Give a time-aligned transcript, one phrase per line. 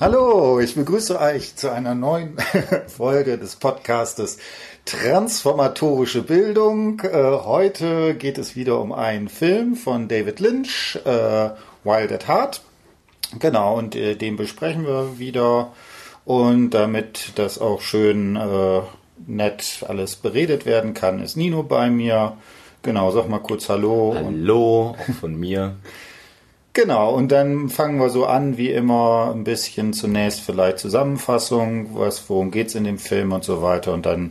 [0.00, 2.36] Hallo, ich begrüße euch zu einer neuen
[2.86, 4.38] Folge des Podcastes
[4.84, 7.00] Transformatorische Bildung.
[7.00, 11.50] Äh, heute geht es wieder um einen Film von David Lynch, äh,
[11.82, 12.62] Wild at Heart.
[13.40, 15.72] Genau, und äh, den besprechen wir wieder.
[16.24, 18.38] Und damit das auch schön
[19.26, 22.36] nett alles beredet werden kann, ist Nino bei mir.
[22.82, 24.14] Genau, sag mal kurz Hallo.
[24.14, 25.74] Hallo, auch von mir.
[26.78, 32.30] Genau, und dann fangen wir so an, wie immer, ein bisschen zunächst vielleicht Zusammenfassung, was,
[32.30, 33.92] worum geht's in dem Film und so weiter.
[33.92, 34.30] Und dann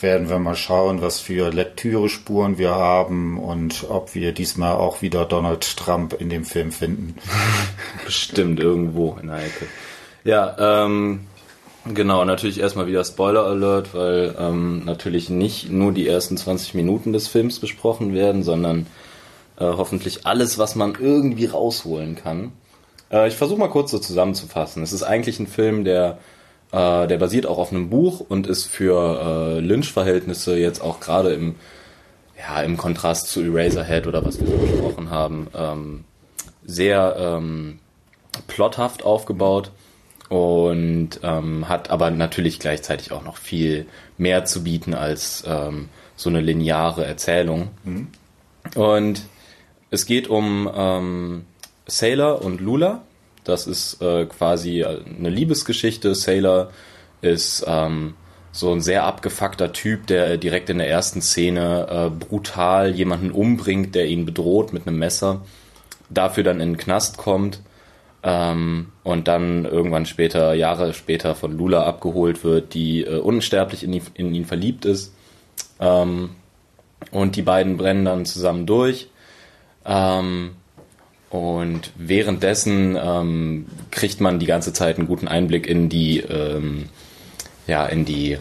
[0.00, 5.24] werden wir mal schauen, was für Lektürespuren wir haben und ob wir diesmal auch wieder
[5.24, 7.14] Donald Trump in dem Film finden.
[8.04, 9.66] Bestimmt irgendwo in der Ecke.
[10.24, 11.20] Ja, ähm,
[11.94, 17.12] genau, natürlich erstmal wieder Spoiler Alert, weil ähm, natürlich nicht nur die ersten 20 Minuten
[17.12, 18.86] des Films besprochen werden, sondern
[19.58, 22.52] äh, hoffentlich alles, was man irgendwie rausholen kann.
[23.10, 24.82] Äh, ich versuche mal kurz so zusammenzufassen.
[24.82, 26.18] Es ist eigentlich ein Film, der,
[26.72, 31.32] äh, der basiert auch auf einem Buch und ist für äh, Lynch-Verhältnisse jetzt auch gerade
[31.32, 31.54] im,
[32.38, 36.04] ja, im Kontrast zu Eraserhead oder was wir so besprochen haben, ähm,
[36.64, 37.78] sehr ähm,
[38.46, 39.70] plothaft aufgebaut
[40.28, 43.86] und ähm, hat aber natürlich gleichzeitig auch noch viel
[44.18, 47.68] mehr zu bieten als ähm, so eine lineare Erzählung.
[47.84, 48.08] Mhm.
[48.74, 49.22] Und
[49.94, 51.44] es geht um ähm,
[51.86, 53.02] Sailor und Lula.
[53.44, 56.14] Das ist äh, quasi eine Liebesgeschichte.
[56.14, 56.70] Sailor
[57.22, 58.14] ist ähm,
[58.52, 63.94] so ein sehr abgefuckter Typ, der direkt in der ersten Szene äh, brutal jemanden umbringt,
[63.94, 65.42] der ihn bedroht mit einem Messer,
[66.10, 67.60] dafür dann in den Knast kommt
[68.22, 73.92] ähm, und dann irgendwann später, Jahre später von Lula abgeholt wird, die äh, unsterblich in
[73.92, 75.14] ihn, in ihn verliebt ist.
[75.80, 76.30] Ähm,
[77.10, 79.08] und die beiden brennen dann zusammen durch.
[79.86, 80.50] Ähm,
[81.30, 86.84] und währenddessen ähm, kriegt man die ganze Zeit einen guten Einblick in die, ähm,
[87.66, 88.38] ja, in die äh,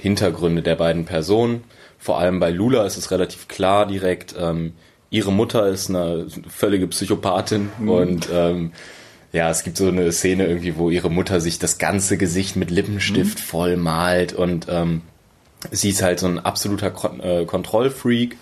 [0.00, 1.62] Hintergründe der beiden Personen.
[1.98, 4.34] Vor allem bei Lula ist es relativ klar direkt.
[4.38, 4.72] Ähm,
[5.10, 7.88] ihre Mutter ist eine völlige Psychopathin mhm.
[7.88, 8.72] und ähm,
[9.32, 12.70] ja, es gibt so eine Szene irgendwie, wo ihre Mutter sich das ganze Gesicht mit
[12.70, 13.42] Lippenstift mhm.
[13.42, 15.02] voll malt und ähm,
[15.70, 18.36] sie ist halt so ein absoluter Kon äh, Kontrollfreak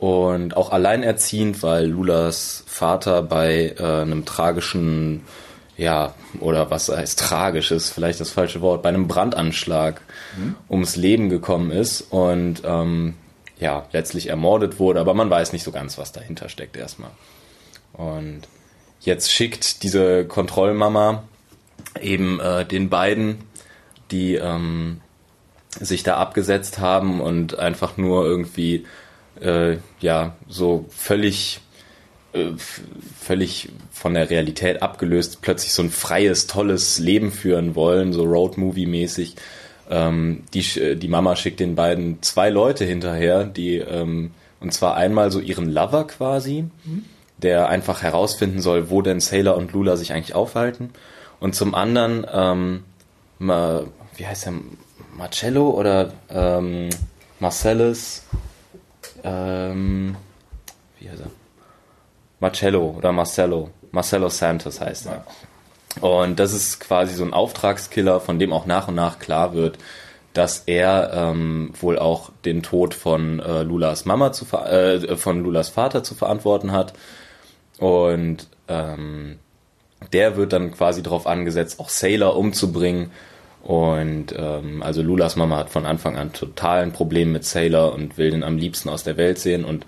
[0.00, 5.24] und auch alleinerziehend, weil Lulas Vater bei äh, einem tragischen,
[5.76, 10.00] ja, oder was heißt tragisches, vielleicht das falsche Wort, bei einem Brandanschlag
[10.38, 10.56] mhm.
[10.70, 13.14] ums Leben gekommen ist und ähm,
[13.58, 17.10] ja, letztlich ermordet wurde, aber man weiß nicht so ganz, was dahinter steckt erstmal.
[17.92, 18.48] Und
[19.00, 21.24] jetzt schickt diese Kontrollmama
[22.00, 23.44] eben äh, den beiden,
[24.10, 25.02] die ähm,
[25.78, 28.86] sich da abgesetzt haben und einfach nur irgendwie
[29.40, 31.60] äh, ja so völlig
[32.32, 32.50] äh,
[33.18, 38.86] völlig von der Realität abgelöst plötzlich so ein freies tolles Leben führen wollen so Roadmovie
[38.86, 39.36] mäßig
[39.90, 45.30] ähm, die die Mama schickt den beiden zwei Leute hinterher die ähm, und zwar einmal
[45.30, 47.04] so ihren Lover quasi mhm.
[47.38, 50.90] der einfach herausfinden soll wo denn Sailor und Lula sich eigentlich aufhalten.
[51.40, 52.84] Und zum anderen ähm,
[53.38, 54.52] wie heißt er?
[55.16, 56.90] Marcello oder ähm,
[57.40, 58.22] Marcellus
[59.24, 60.16] ähm,
[60.98, 61.30] wie heißt er?
[62.40, 63.70] Marcello oder Marcello.
[63.92, 65.24] Marcello Santos heißt er.
[66.00, 69.78] Und das ist quasi so ein Auftragskiller, von dem auch nach und nach klar wird,
[70.32, 75.68] dass er ähm, wohl auch den Tod von äh, Lulas Mama zu äh, von Lulas
[75.68, 76.94] Vater zu verantworten hat.
[77.78, 79.38] Und ähm,
[80.12, 83.10] der wird dann quasi darauf angesetzt, auch Sailor umzubringen
[83.62, 88.16] und ähm, also Lulas Mama hat von Anfang an total ein Problem mit Sailor und
[88.16, 89.64] will den am liebsten aus der Welt sehen.
[89.64, 89.84] Und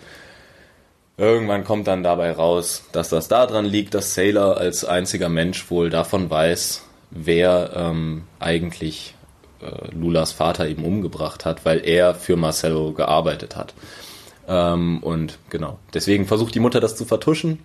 [1.17, 5.89] irgendwann kommt dann dabei raus, dass das daran liegt, dass Sailor als einziger Mensch wohl
[5.89, 9.15] davon weiß, wer ähm, eigentlich
[9.61, 13.73] äh, Lulas Vater eben umgebracht hat, weil er für Marcello gearbeitet hat.
[14.49, 17.59] Ähm, und genau, deswegen versucht die Mutter das zu vertuschen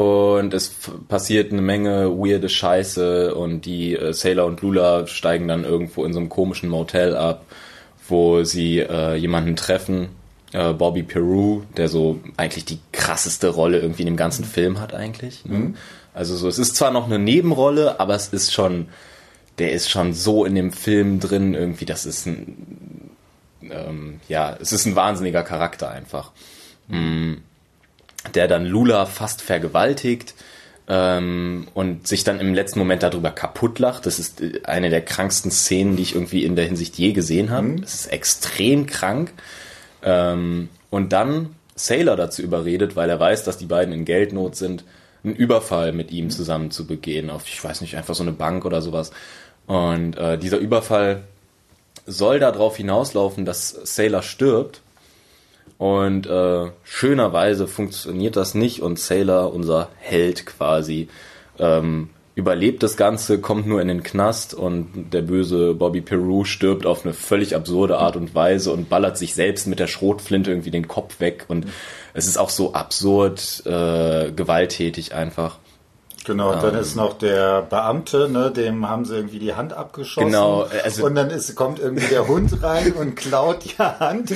[0.00, 0.74] und es
[1.08, 6.12] passiert eine Menge weirde Scheiße und die äh, Sailor und Lula steigen dann irgendwo in
[6.12, 7.44] so einem komischen Motel ab,
[8.08, 10.08] wo sie äh, jemanden treffen,
[10.52, 14.94] äh, Bobby Peru, der so eigentlich die krasseste Rolle irgendwie in dem ganzen Film hat
[14.94, 15.44] eigentlich.
[15.44, 15.58] Ne?
[15.58, 15.76] Mhm.
[16.14, 18.88] Also so, es ist zwar noch eine Nebenrolle, aber es ist schon,
[19.58, 23.10] der ist schon so in dem Film drin irgendwie, das ist ein,
[23.62, 26.32] ähm, ja, es ist ein wahnsinniger Charakter einfach.
[26.88, 27.42] Mhm
[28.34, 30.34] der dann Lula fast vergewaltigt
[30.88, 34.06] ähm, und sich dann im letzten Moment darüber kaputt lacht.
[34.06, 37.50] Das ist äh, eine der kranksten Szenen, die ich irgendwie in der Hinsicht je gesehen
[37.50, 37.68] habe.
[37.68, 37.80] Mhm.
[37.82, 39.32] Das ist extrem krank.
[40.02, 44.84] Ähm, und dann Sailor dazu überredet, weil er weiß, dass die beiden in Geldnot sind,
[45.22, 48.64] einen Überfall mit ihm zusammen zu begehen, auf, ich weiß nicht, einfach so eine Bank
[48.64, 49.12] oder sowas.
[49.66, 51.22] Und äh, dieser Überfall
[52.06, 54.80] soll darauf hinauslaufen, dass Sailor stirbt.
[55.80, 61.08] Und äh, schönerweise funktioniert das nicht und Sailor, unser Held quasi,
[61.58, 66.84] ähm, überlebt das Ganze, kommt nur in den Knast und der böse Bobby Peru stirbt
[66.84, 70.70] auf eine völlig absurde Art und Weise und ballert sich selbst mit der Schrotflinte irgendwie
[70.70, 71.66] den Kopf weg und
[72.12, 75.60] es ist auch so absurd äh, gewalttätig einfach.
[76.24, 80.26] Genau, dann ähm, ist noch der Beamte, ne, dem haben sie irgendwie die Hand abgeschossen.
[80.26, 84.34] Genau, also und dann ist, kommt irgendwie der Hund rein und klaut die Hand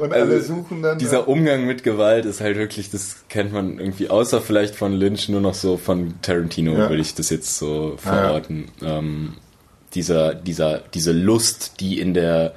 [0.00, 0.98] und also alle suchen dann.
[0.98, 1.24] Dieser ne?
[1.26, 5.42] Umgang mit Gewalt ist halt wirklich, das kennt man irgendwie außer vielleicht von Lynch nur
[5.42, 6.88] noch so von Tarantino, ja.
[6.88, 8.70] würde ich das jetzt so verorten.
[8.80, 8.98] Ja.
[8.98, 9.34] Ähm,
[9.94, 12.54] dieser, dieser, diese Lust, die in der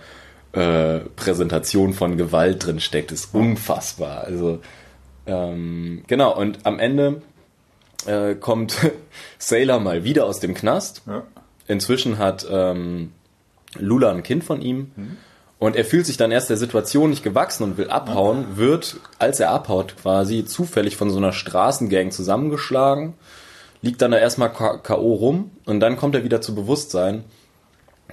[0.53, 4.23] äh, Präsentation von Gewalt drin steckt, ist unfassbar.
[4.23, 4.59] Also
[5.25, 7.21] ähm, genau, und am Ende
[8.07, 8.77] äh, kommt
[9.37, 11.01] Sailor mal wieder aus dem Knast.
[11.07, 11.23] Ja.
[11.67, 13.11] Inzwischen hat ähm,
[13.77, 14.91] Lula ein Kind von ihm.
[14.95, 15.17] Mhm.
[15.59, 18.57] Und er fühlt sich dann erst der Situation nicht gewachsen und will abhauen, ja.
[18.57, 23.15] wird, als er abhaut, quasi zufällig von so einer Straßengang zusammengeschlagen,
[23.81, 25.13] liegt dann da erstmal K.O.
[25.13, 27.23] rum und dann kommt er wieder zu Bewusstsein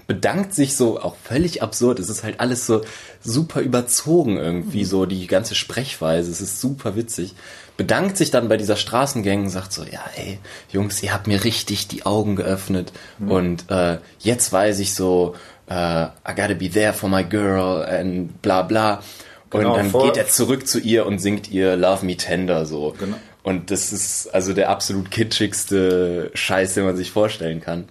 [0.07, 1.99] bedankt sich so, auch völlig absurd.
[1.99, 2.83] Es ist halt alles so
[3.23, 4.89] super überzogen irgendwie, mhm.
[4.89, 6.31] so die ganze Sprechweise.
[6.31, 7.35] Es ist super witzig.
[7.77, 10.39] Bedankt sich dann bei dieser Straßengang und sagt so, ja, ey,
[10.71, 12.93] Jungs, ihr habt mir richtig die Augen geöffnet.
[13.19, 13.31] Mhm.
[13.31, 15.35] Und äh, jetzt weiß ich so,
[15.69, 19.03] äh, I gotta be there for my girl and bla bla.
[19.51, 22.95] Genau, und dann geht er zurück zu ihr und singt ihr Love Me Tender so.
[22.99, 23.17] Genau.
[23.43, 27.85] Und das ist also der absolut kitschigste Scheiß, den man sich vorstellen kann.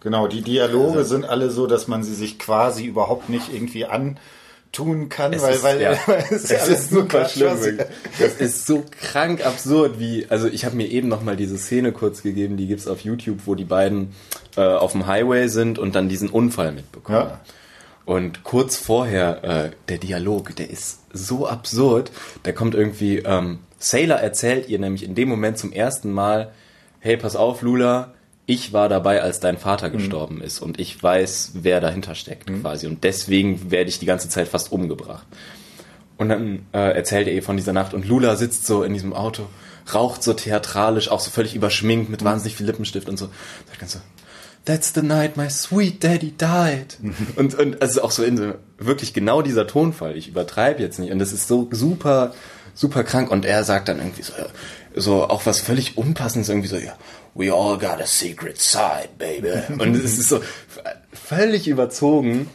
[0.00, 3.86] Genau, die Dialoge also, sind alle so, dass man sie sich quasi überhaupt nicht irgendwie
[4.76, 7.78] antun kann, weil, ist, weil, ja, weil es, es ist super schlimm.
[8.18, 11.92] Das ist so krank absurd, wie, also ich habe mir eben noch mal diese Szene
[11.92, 14.14] kurz gegeben, die gibt's auf YouTube, wo die beiden
[14.56, 17.28] äh, auf dem Highway sind und dann diesen Unfall mitbekommen.
[17.28, 17.40] Ja.
[18.04, 22.12] Und kurz vorher, äh, der Dialog, der ist so absurd,
[22.44, 26.52] der kommt irgendwie, ähm, Sailor erzählt ihr nämlich in dem Moment zum ersten Mal,
[27.00, 28.14] hey, pass auf, Lula,
[28.46, 29.92] ich war dabei, als dein Vater mhm.
[29.94, 30.42] gestorben mhm.
[30.42, 32.62] ist und ich weiß, wer dahinter steckt mhm.
[32.62, 32.86] quasi.
[32.86, 35.26] Und deswegen werde ich die ganze Zeit fast umgebracht.
[36.16, 39.12] Und dann äh, erzählt er ihr von dieser Nacht und Lula sitzt so in diesem
[39.12, 39.46] Auto,
[39.92, 42.26] raucht so theatralisch, auch so völlig überschminkt mit mhm.
[42.26, 43.28] wahnsinnig viel Lippenstift und so.
[43.66, 43.98] Sagt ganz so,
[44.64, 46.96] That's the night my sweet daddy died.
[47.00, 47.14] Mhm.
[47.36, 50.16] und, und also auch so in so, wirklich genau dieser Tonfall.
[50.16, 51.12] Ich übertreibe jetzt nicht.
[51.12, 52.34] Und das ist so super,
[52.74, 53.30] super krank.
[53.30, 54.32] Und er sagt dann irgendwie so,
[54.96, 56.96] so auch was völlig Unpassendes, irgendwie so, ja,
[57.36, 59.52] we all got a secret side, baby.
[59.78, 60.40] Und es ist so
[61.12, 62.48] völlig überzogen.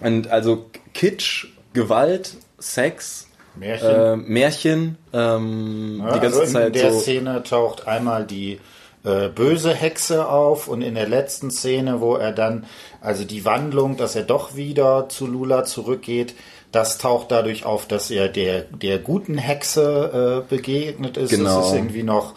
[0.00, 6.66] Und also Kitsch, Gewalt, Sex, Märchen, äh, Märchen ähm, ja, die ganze also Zeit.
[6.68, 8.60] In der so Szene taucht einmal die
[9.04, 12.66] äh, böse Hexe auf und in der letzten Szene, wo er dann,
[13.00, 16.34] also die Wandlung, dass er doch wieder zu Lula zurückgeht,
[16.72, 21.30] das taucht dadurch auf, dass er der, der guten Hexe äh, begegnet ist.
[21.30, 21.58] Genau.
[21.58, 22.34] Das ist irgendwie noch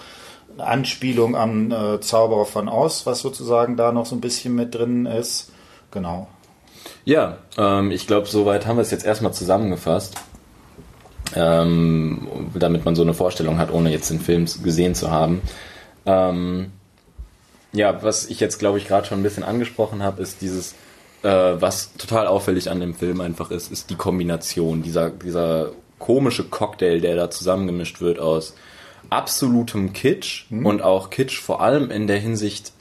[0.59, 5.05] Anspielung am äh, Zauberer von Oz, was sozusagen da noch so ein bisschen mit drin
[5.05, 5.51] ist.
[5.91, 6.27] Genau.
[7.05, 10.15] Ja, ähm, ich glaube, soweit haben wir es jetzt erstmal zusammengefasst.
[11.35, 15.41] Ähm, damit man so eine Vorstellung hat, ohne jetzt den Film gesehen zu haben.
[16.05, 16.71] Ähm,
[17.73, 20.73] ja, was ich jetzt, glaube ich, gerade schon ein bisschen angesprochen habe, ist dieses
[21.23, 26.43] äh, was total auffällig an dem Film einfach ist, ist die Kombination, dieser, dieser komische
[26.43, 28.55] Cocktail, der da zusammengemischt wird aus
[29.09, 30.65] absolutem Kitsch mhm.
[30.65, 32.73] und auch Kitsch vor allem in der Hinsicht,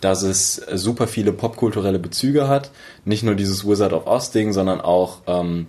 [0.00, 2.70] dass es super viele popkulturelle Bezüge hat.
[3.04, 5.68] Nicht nur dieses Wizard of Oz Ding, sondern auch ähm,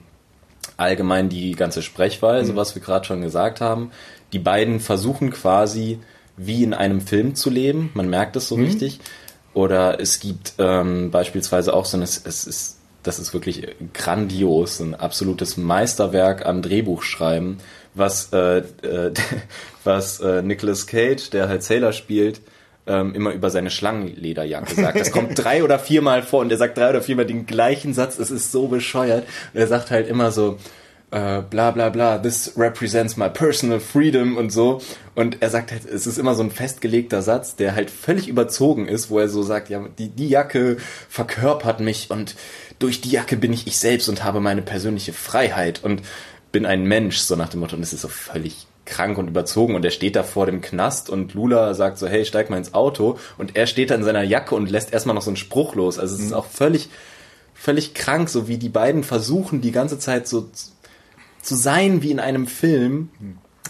[0.77, 2.57] allgemein die ganze Sprechweise, mhm.
[2.57, 3.91] was wir gerade schon gesagt haben.
[4.33, 5.99] Die beiden versuchen quasi
[6.35, 7.91] wie in einem Film zu leben.
[7.93, 8.65] Man merkt es so mhm.
[8.65, 8.99] richtig.
[9.53, 14.79] Oder es gibt ähm, beispielsweise auch so ein, es, es ist, das ist wirklich grandios,
[14.79, 17.57] ein absolutes Meisterwerk an Drehbuchschreiben,
[17.93, 19.13] was, äh, äh,
[19.83, 22.41] was äh, Nicolas Cage, der halt Sailor spielt,
[22.85, 24.99] ähm, immer über seine Schlangenlederjacke sagt.
[24.99, 28.19] Das kommt drei oder viermal vor und er sagt drei oder viermal den gleichen Satz.
[28.19, 29.25] Es ist so bescheuert.
[29.53, 30.57] Und er sagt halt immer so,
[31.13, 34.81] äh, bla bla bla, this represents my personal freedom und so.
[35.13, 38.87] Und er sagt halt, es ist immer so ein festgelegter Satz, der halt völlig überzogen
[38.87, 40.77] ist, wo er so sagt, ja, die, die Jacke
[41.09, 42.35] verkörpert mich und
[42.79, 46.01] durch die Jacke bin ich ich selbst und habe meine persönliche Freiheit und
[46.51, 47.75] bin ein Mensch, so nach dem Motto.
[47.75, 51.11] Und es ist so völlig krank und überzogen und er steht da vor dem Knast
[51.11, 54.23] und Lula sagt so, hey, steig mal ins Auto und er steht da in seiner
[54.23, 55.99] Jacke und lässt erstmal noch so einen Spruch los.
[55.99, 56.37] Also es ist mhm.
[56.37, 56.89] auch völlig,
[57.53, 60.49] völlig krank, so wie die beiden versuchen, die ganze Zeit so
[61.43, 63.09] zu sein wie in einem Film,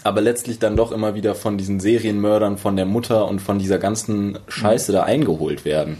[0.04, 3.78] aber letztlich dann doch immer wieder von diesen Serienmördern, von der Mutter und von dieser
[3.78, 5.98] ganzen Scheiße da eingeholt werden.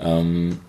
[0.00, 0.60] Ähm,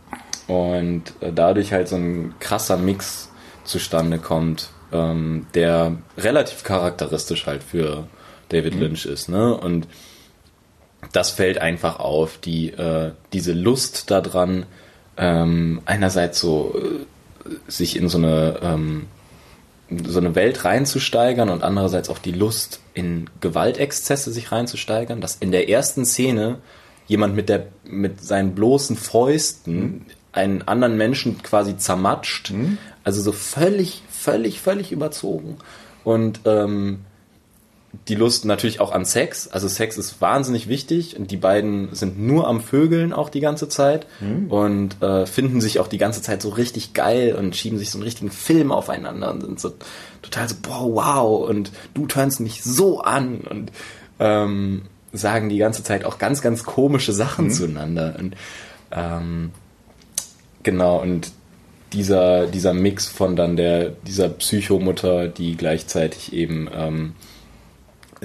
[0.48, 3.30] und dadurch halt so ein krasser Mix
[3.64, 8.08] zustande kommt, ähm, der relativ charakteristisch halt für
[8.50, 8.82] David mhm.
[8.82, 9.28] Lynch ist.
[9.28, 9.56] Ne?
[9.56, 9.88] Und
[11.12, 14.66] das fällt einfach auf, die, äh, diese Lust daran,
[15.18, 19.08] ähm, einerseits so äh, sich in so eine ähm,
[19.89, 25.51] so eine Welt reinzusteigern und andererseits auch die Lust in Gewaltexzesse sich reinzusteigern, dass in
[25.51, 26.60] der ersten Szene
[27.08, 30.01] jemand mit der mit seinen bloßen Fäusten mhm.
[30.32, 32.77] einen anderen Menschen quasi zermatscht, mhm.
[33.04, 35.58] also so völlig völlig völlig überzogen
[36.04, 37.01] und ähm,
[38.08, 39.48] die Lust natürlich auch an Sex.
[39.48, 43.70] Also Sex ist wahnsinnig wichtig und die beiden sind nur am Vögeln auch die ganze
[43.70, 44.52] Zeit mhm.
[44.52, 47.98] und äh, finden sich auch die ganze Zeit so richtig geil und schieben sich so
[47.98, 49.74] einen richtigen Film aufeinander und sind so
[50.22, 53.72] total so, boah, wow, und du turnst mich so an und
[54.20, 54.84] ähm,
[55.14, 57.52] sagen die ganze Zeit auch ganz, ganz komische Sachen mhm.
[57.52, 58.16] zueinander.
[58.20, 58.36] Und
[58.92, 59.52] ähm,
[60.64, 61.32] genau, und
[61.94, 67.14] dieser, dieser Mix von dann der, dieser Psychomutter, die gleichzeitig eben ähm,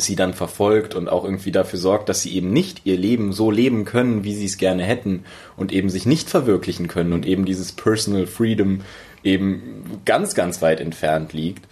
[0.05, 3.51] sie dann verfolgt und auch irgendwie dafür sorgt, dass sie eben nicht ihr Leben so
[3.51, 5.25] leben können, wie sie es gerne hätten
[5.57, 8.81] und eben sich nicht verwirklichen können und eben dieses Personal Freedom
[9.23, 11.67] eben ganz, ganz weit entfernt liegt,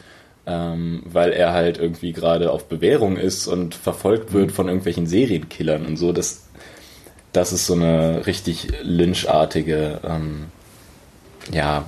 [0.46, 5.86] ähm, weil er halt irgendwie gerade auf Bewährung ist und verfolgt wird von irgendwelchen Serienkillern
[5.86, 6.12] und so.
[6.12, 6.48] Das,
[7.32, 10.46] das ist so eine richtig lynchartige, ähm,
[11.52, 11.84] ja,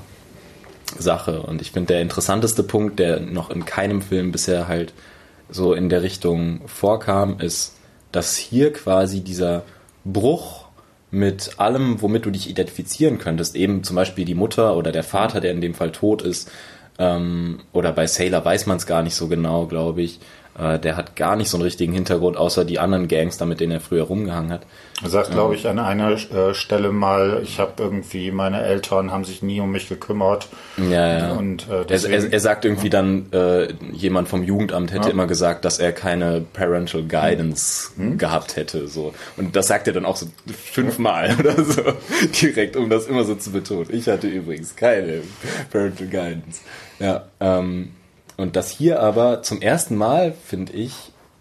[0.99, 1.43] Sache.
[1.43, 4.93] Und ich finde, der interessanteste Punkt, der noch in keinem Film bisher halt
[5.53, 7.77] so in der Richtung vorkam, ist,
[8.13, 9.63] dass hier quasi dieser
[10.05, 10.67] Bruch
[11.11, 15.41] mit allem, womit du dich identifizieren könntest, eben zum Beispiel die Mutter oder der Vater,
[15.41, 16.51] der in dem Fall tot ist,
[16.99, 20.21] ähm, oder bei Sailor weiß man es gar nicht so genau, glaube ich,
[20.59, 23.73] äh, der hat gar nicht so einen richtigen Hintergrund, außer die anderen Gangster, mit denen
[23.73, 24.63] er früher rumgehangen hat.
[25.03, 29.25] Er sagt, glaube ich, an einer äh, Stelle mal, ich habe irgendwie, meine Eltern haben
[29.25, 30.49] sich nie um mich gekümmert.
[30.77, 31.33] Ja, ja.
[31.33, 35.13] Und, äh, deswegen, er, er, er, sagt irgendwie dann, äh, jemand vom Jugendamt hätte ja.
[35.15, 38.19] immer gesagt, dass er keine Parental Guidance hm?
[38.19, 38.89] gehabt hätte.
[38.89, 39.15] So.
[39.37, 41.83] Und das sagt er dann auch so fünfmal oder so,
[42.43, 43.87] direkt, um das immer so zu betonen.
[43.91, 45.23] Ich hatte übrigens keine
[45.71, 46.61] Parental Guidance.
[46.99, 47.93] Ja, ähm,
[48.41, 50.95] und dass hier aber zum ersten Mal, finde ich,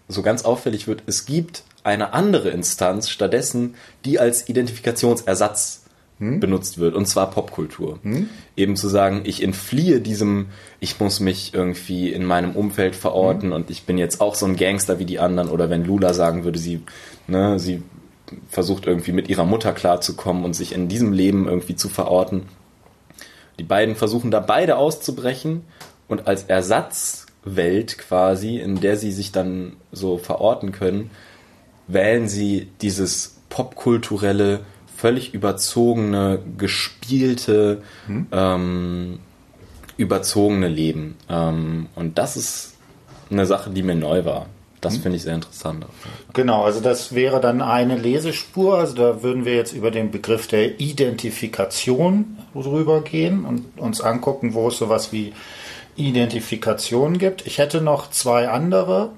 [0.08, 5.84] so ganz auffällig wird, es gibt eine andere Instanz stattdessen, die als Identifikationsersatz
[6.18, 6.40] hm?
[6.40, 7.98] benutzt wird, und zwar Popkultur.
[8.02, 8.28] Hm?
[8.56, 13.52] Eben zu sagen, ich entfliehe diesem, ich muss mich irgendwie in meinem Umfeld verorten hm?
[13.52, 16.44] und ich bin jetzt auch so ein Gangster wie die anderen, oder wenn Lula sagen
[16.44, 16.82] würde, sie,
[17.26, 17.82] ne, sie
[18.48, 22.42] versucht irgendwie mit ihrer Mutter klarzukommen und sich in diesem Leben irgendwie zu verorten.
[23.58, 25.64] Die beiden versuchen da beide auszubrechen
[26.10, 31.10] und als Ersatzwelt quasi, in der sie sich dann so verorten können,
[31.86, 34.60] wählen sie dieses popkulturelle,
[34.96, 38.26] völlig überzogene, gespielte, hm?
[38.32, 39.18] ähm,
[39.96, 41.16] überzogene Leben.
[41.28, 42.74] Ähm, und das ist
[43.30, 44.46] eine Sache, die mir neu war.
[44.80, 45.02] Das hm?
[45.02, 45.86] finde ich sehr interessant.
[46.32, 48.78] Genau, also das wäre dann eine Lesespur.
[48.78, 54.54] Also da würden wir jetzt über den Begriff der Identifikation drüber gehen und uns angucken,
[54.54, 55.32] wo es sowas wie
[56.08, 57.46] Identifikation gibt.
[57.46, 59.10] Ich hätte noch zwei andere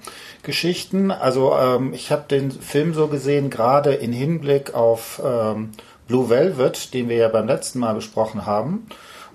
[0.42, 1.10] Geschichten.
[1.10, 5.70] Also ähm, ich habe den Film so gesehen, gerade in Hinblick auf ähm,
[6.06, 8.86] Blue Velvet, den wir ja beim letzten Mal besprochen haben.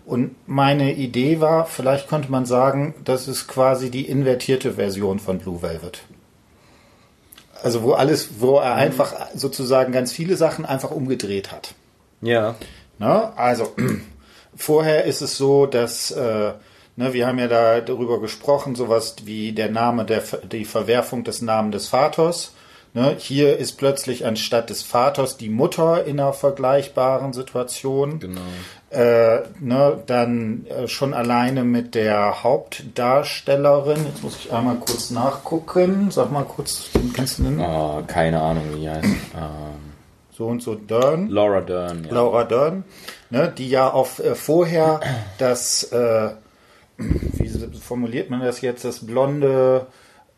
[0.05, 5.39] Und meine Idee war, vielleicht könnte man sagen, das ist quasi die invertierte Version von
[5.39, 6.03] Blue Velvet.
[7.63, 11.73] Also wo alles, wo er einfach sozusagen ganz viele Sachen einfach umgedreht hat.
[12.21, 12.55] Ja.
[12.99, 13.73] Na, also
[14.55, 16.53] vorher ist es so, dass äh,
[16.99, 21.43] Ne, wir haben ja da darüber gesprochen, sowas wie der Name, der, die Verwerfung des
[21.43, 22.53] Namens des Vaters.
[22.95, 28.19] Ne, hier ist plötzlich anstatt des Vaters die Mutter in einer vergleichbaren Situation.
[28.19, 28.41] Genau.
[28.89, 34.03] Äh, ne, dann äh, schon alleine mit der Hauptdarstellerin.
[34.07, 36.09] Jetzt muss ich einmal kurz nachgucken.
[36.09, 37.59] Sag mal kurz, kennst du den?
[37.59, 39.05] Oh, keine Ahnung, wie heißt.
[39.05, 39.93] Ähm,
[40.31, 41.29] so und so Dern.
[41.29, 42.05] Laura Dern.
[42.05, 42.13] Ja.
[42.15, 42.85] Laura Dern,
[43.29, 44.99] ne, die ja auch äh, vorher
[45.37, 46.29] das äh,
[46.97, 49.87] wie formuliert man das jetzt, das blonde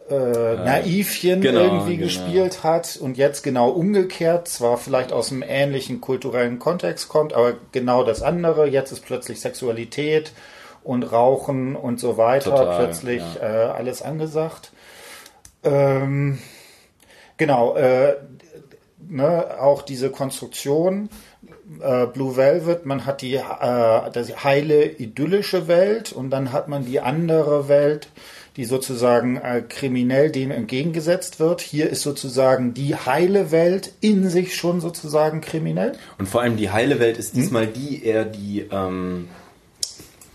[0.09, 2.07] äh, Naivchen genau, irgendwie genau.
[2.07, 7.53] gespielt hat und jetzt genau umgekehrt, zwar vielleicht aus einem ähnlichen kulturellen Kontext kommt, aber
[7.71, 8.67] genau das andere.
[8.67, 10.33] Jetzt ist plötzlich Sexualität
[10.83, 13.41] und Rauchen und so weiter Total, plötzlich ja.
[13.41, 14.71] äh, alles angesagt.
[15.63, 16.39] Ähm,
[17.37, 18.15] genau, äh,
[19.07, 21.09] ne, auch diese Konstruktion
[21.81, 26.85] äh, Blue Velvet, man hat die, äh, die heile idyllische Welt und dann hat man
[26.85, 28.09] die andere Welt,
[28.55, 31.61] die sozusagen äh, kriminell dem entgegengesetzt wird.
[31.61, 35.93] Hier ist sozusagen die heile Welt in sich schon sozusagen kriminell.
[36.17, 37.73] Und vor allem die heile Welt ist diesmal hm?
[37.73, 39.29] die eher die, ähm,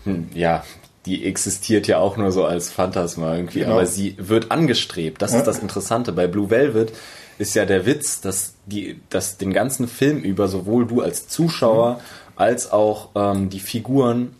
[0.05, 0.63] hm, ja,
[1.05, 3.73] die existiert ja auch nur so als Phantasma irgendwie, genau.
[3.73, 5.21] aber sie wird angestrebt.
[5.21, 5.39] Das ja.
[5.39, 6.11] ist das Interessante.
[6.11, 6.93] Bei Blue Velvet
[7.37, 11.95] ist ja der Witz, dass die, dass den ganzen Film über sowohl du als Zuschauer
[11.95, 11.99] mhm.
[12.35, 14.35] als auch ähm, die Figuren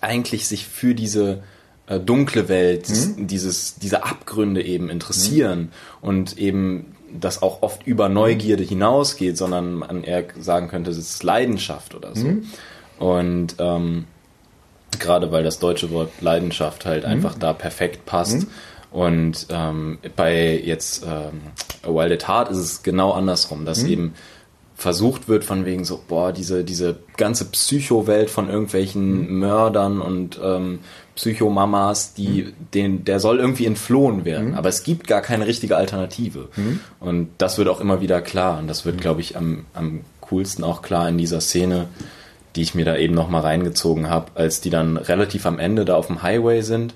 [0.00, 1.42] eigentlich sich für diese
[1.86, 3.26] äh, dunkle Welt, mhm.
[3.26, 5.68] dieses, diese Abgründe eben interessieren mhm.
[6.08, 11.22] und eben das auch oft über Neugierde hinausgeht, sondern man eher sagen könnte, es ist
[11.22, 12.26] Leidenschaft oder so.
[12.26, 12.44] Mhm.
[12.98, 14.04] Und ähm,
[14.98, 17.10] gerade weil das deutsche Wort Leidenschaft halt mhm.
[17.10, 18.46] einfach da perfekt passt.
[18.90, 21.40] Und ähm, bei jetzt ähm,
[21.82, 23.88] A Wild at Heart ist es genau andersrum, dass mhm.
[23.88, 24.14] eben
[24.78, 29.38] versucht wird von wegen so, boah, diese, diese ganze Psychowelt von irgendwelchen mhm.
[29.40, 30.78] Mördern und ähm,
[31.16, 32.52] Psychomamas, die, mhm.
[32.74, 34.50] den, der soll irgendwie entflohen werden.
[34.50, 34.54] Mhm.
[34.54, 36.48] Aber es gibt gar keine richtige Alternative.
[36.54, 36.78] Mhm.
[37.00, 38.60] Und das wird auch immer wieder klar.
[38.60, 39.00] Und das wird, mhm.
[39.00, 41.88] glaube ich, am, am coolsten auch klar in dieser Szene,
[42.54, 45.96] die ich mir da eben nochmal reingezogen habe, als die dann relativ am Ende da
[45.96, 46.94] auf dem Highway sind,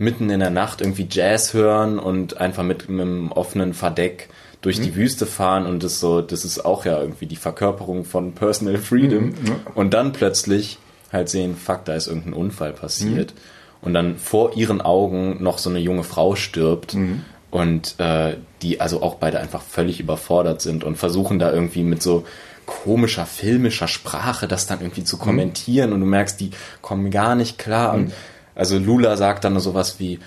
[0.00, 4.30] mitten in der Nacht irgendwie Jazz hören und einfach mit einem offenen Verdeck
[4.62, 4.84] durch mhm.
[4.84, 8.78] die Wüste fahren und das so, das ist auch ja irgendwie die Verkörperung von Personal
[8.78, 9.26] Freedom.
[9.26, 9.34] Mhm.
[9.74, 10.78] Und dann plötzlich
[11.12, 13.34] halt sehen, fuck, da ist irgendein Unfall passiert.
[13.34, 13.40] Mhm.
[13.82, 16.94] Und dann vor ihren Augen noch so eine junge Frau stirbt.
[16.94, 17.24] Mhm.
[17.50, 22.00] Und äh, die also auch beide einfach völlig überfordert sind und versuchen da irgendwie mit
[22.00, 22.24] so
[22.64, 25.20] komischer filmischer Sprache das dann irgendwie zu mhm.
[25.20, 27.94] kommentieren und du merkst, die kommen gar nicht klar.
[27.94, 28.12] Und mhm.
[28.60, 30.18] Also Lula sagt dann sowas wie,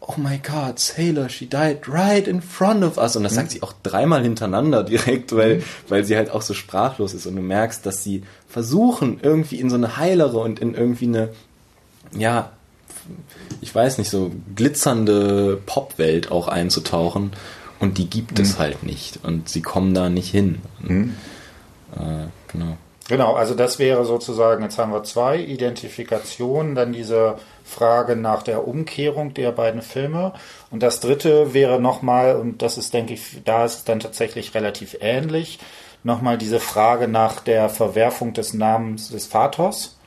[0.00, 3.14] oh my God, Sailor, she died right in front of us.
[3.14, 3.36] Und das mhm.
[3.36, 5.64] sagt sie auch dreimal hintereinander direkt, weil, mhm.
[5.86, 7.26] weil sie halt auch so sprachlos ist.
[7.26, 11.28] Und du merkst, dass sie versuchen, irgendwie in so eine heilere und in irgendwie eine,
[12.10, 12.50] ja,
[13.60, 17.30] ich weiß nicht, so glitzernde Popwelt auch einzutauchen.
[17.78, 18.44] Und die gibt mhm.
[18.44, 19.20] es halt nicht.
[19.22, 20.62] Und sie kommen da nicht hin.
[20.82, 21.14] Und,
[21.94, 22.76] äh, genau.
[23.08, 27.36] Genau, also das wäre sozusagen, jetzt haben wir zwei Identifikationen, dann diese
[27.68, 30.32] Frage nach der Umkehrung der beiden Filme.
[30.70, 34.54] Und das dritte wäre nochmal, und das ist, denke ich, da ist es dann tatsächlich
[34.54, 35.58] relativ ähnlich,
[36.02, 39.98] nochmal diese Frage nach der Verwerfung des Namens des Vaters.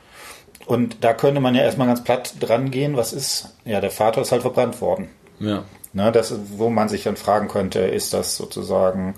[0.66, 4.22] Und da könnte man ja erstmal ganz platt dran gehen, was ist, ja, der Vater
[4.22, 5.08] ist halt verbrannt worden.
[5.40, 5.64] Ja.
[5.92, 9.14] Ne, das, wo man sich dann fragen könnte, ist das sozusagen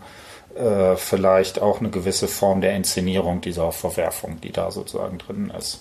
[0.56, 5.80] äh, vielleicht auch eine gewisse Form der Inszenierung dieser Verwerfung, die da sozusagen drin ist.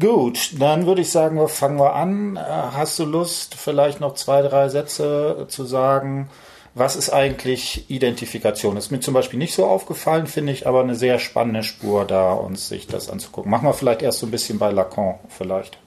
[0.00, 2.36] Gut, dann würde ich sagen, fangen wir an.
[2.36, 6.28] Äh, hast du Lust, vielleicht noch zwei, drei Sätze zu sagen?
[6.74, 8.74] Was ist eigentlich Identifikation?
[8.74, 12.04] Das ist mir zum Beispiel nicht so aufgefallen, finde ich, aber eine sehr spannende Spur
[12.04, 13.50] da, uns sich das anzugucken.
[13.50, 15.78] Machen wir vielleicht erst so ein bisschen bei Lacan, vielleicht.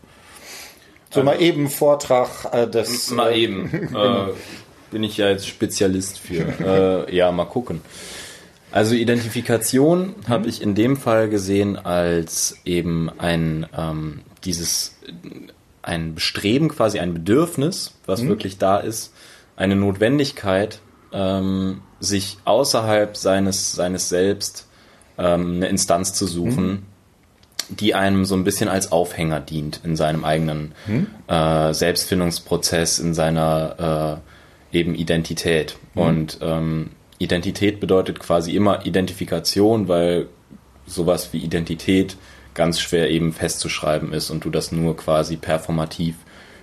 [1.10, 3.12] So also, mal eben Vortrag äh, des.
[3.12, 3.70] Mal äh, eben.
[3.70, 4.30] genau.
[4.92, 7.06] bin ich ja jetzt Spezialist für.
[7.08, 7.82] äh, ja, mal gucken.
[8.78, 10.28] Also Identifikation mhm.
[10.28, 15.00] habe ich in dem Fall gesehen als eben ein ähm, dieses
[15.82, 18.28] ein Bestreben, quasi ein Bedürfnis, was mhm.
[18.28, 19.16] wirklich da ist,
[19.56, 20.80] eine Notwendigkeit,
[21.12, 24.68] ähm, sich außerhalb seines seines Selbst
[25.18, 26.84] ähm, eine Instanz zu suchen, mhm.
[27.70, 31.08] die einem so ein bisschen als Aufhänger dient in seinem eigenen mhm.
[31.28, 34.22] äh, Selbstfindungsprozess, in seiner
[34.72, 35.78] äh, eben Identität.
[35.96, 36.02] Mhm.
[36.04, 40.28] Und ähm, Identität bedeutet quasi immer Identifikation, weil
[40.86, 42.18] sowas wie Identität
[42.54, 46.16] ganz schwer eben festzuschreiben ist und du das nur quasi performativ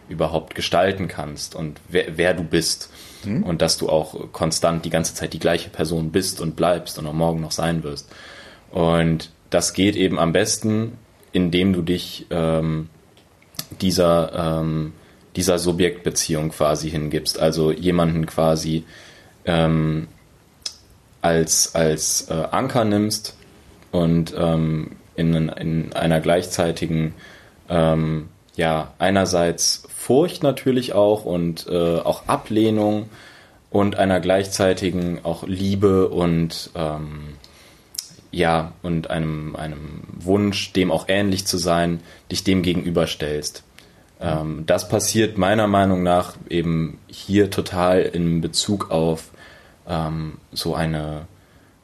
[0.09, 2.91] überhaupt gestalten kannst und wer, wer du bist.
[3.25, 3.43] Mhm.
[3.43, 7.07] Und dass du auch konstant die ganze Zeit die gleiche Person bist und bleibst und
[7.07, 8.11] auch morgen noch sein wirst.
[8.71, 10.99] Und das geht eben am besten,
[11.33, 12.91] indem du dich ähm,
[13.81, 14.93] dieser ähm,
[15.37, 17.39] dieser Subjektbeziehung quasi hingibst.
[17.39, 18.85] Also jemanden quasi
[19.47, 20.09] ähm,
[21.25, 23.35] als, als äh, Anker nimmst
[23.93, 27.15] und ähm, in, in einer gleichzeitigen,
[27.69, 33.09] ähm, ja, einerseits Furcht natürlich auch und äh, auch Ablehnung
[33.71, 37.35] und einer gleichzeitigen auch Liebe und ähm,
[38.31, 43.63] ja, und einem, einem Wunsch, dem auch ähnlich zu sein, dich dem gegenüberstellst.
[44.21, 49.31] Ähm, das passiert meiner Meinung nach eben hier total in Bezug auf
[49.89, 51.27] ähm, so eine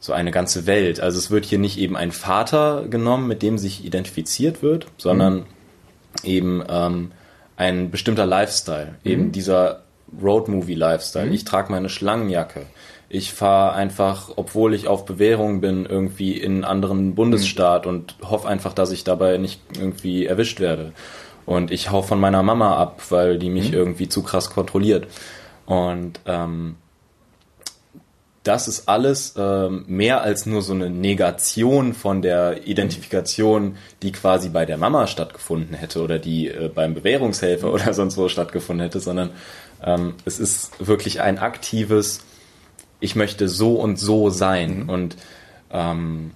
[0.01, 0.99] so eine ganze Welt.
[0.99, 5.35] Also es wird hier nicht eben ein Vater genommen, mit dem sich identifiziert wird, sondern
[5.35, 5.45] mhm.
[6.25, 7.13] eben ähm,
[7.57, 9.11] ein bestimmter Lifestyle, mhm.
[9.11, 9.83] eben dieser
[10.21, 11.27] Roadmovie-Lifestyle.
[11.27, 11.33] Mhm.
[11.35, 12.63] Ich trage meine Schlangenjacke.
[13.11, 17.91] Ich fahre einfach, obwohl ich auf Bewährung bin, irgendwie in einen anderen Bundesstaat mhm.
[17.91, 20.93] und hoffe einfach, dass ich dabei nicht irgendwie erwischt werde.
[21.45, 23.77] Und ich hau von meiner Mama ab, weil die mich mhm.
[23.77, 25.09] irgendwie zu krass kontrolliert.
[25.67, 26.77] Und ähm,
[28.43, 34.49] das ist alles ähm, mehr als nur so eine Negation von der Identifikation, die quasi
[34.49, 39.01] bei der Mama stattgefunden hätte oder die äh, beim Bewährungshelfer oder sonst wo stattgefunden hätte,
[39.01, 39.31] sondern
[39.85, 42.21] ähm, es ist wirklich ein aktives,
[42.99, 44.85] ich möchte so und so sein.
[44.85, 44.89] Mhm.
[44.89, 45.17] Und
[45.71, 46.31] ähm,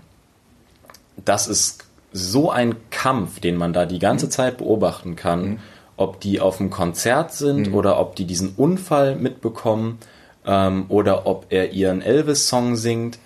[1.25, 4.31] das ist so ein Kampf, den man da die ganze mhm.
[4.31, 5.59] Zeit beobachten kann, mhm.
[5.97, 7.75] ob die auf dem Konzert sind mhm.
[7.75, 9.99] oder ob die diesen Unfall mitbekommen
[10.47, 13.19] ähm, oder ob er ihren Elvis-Song singt.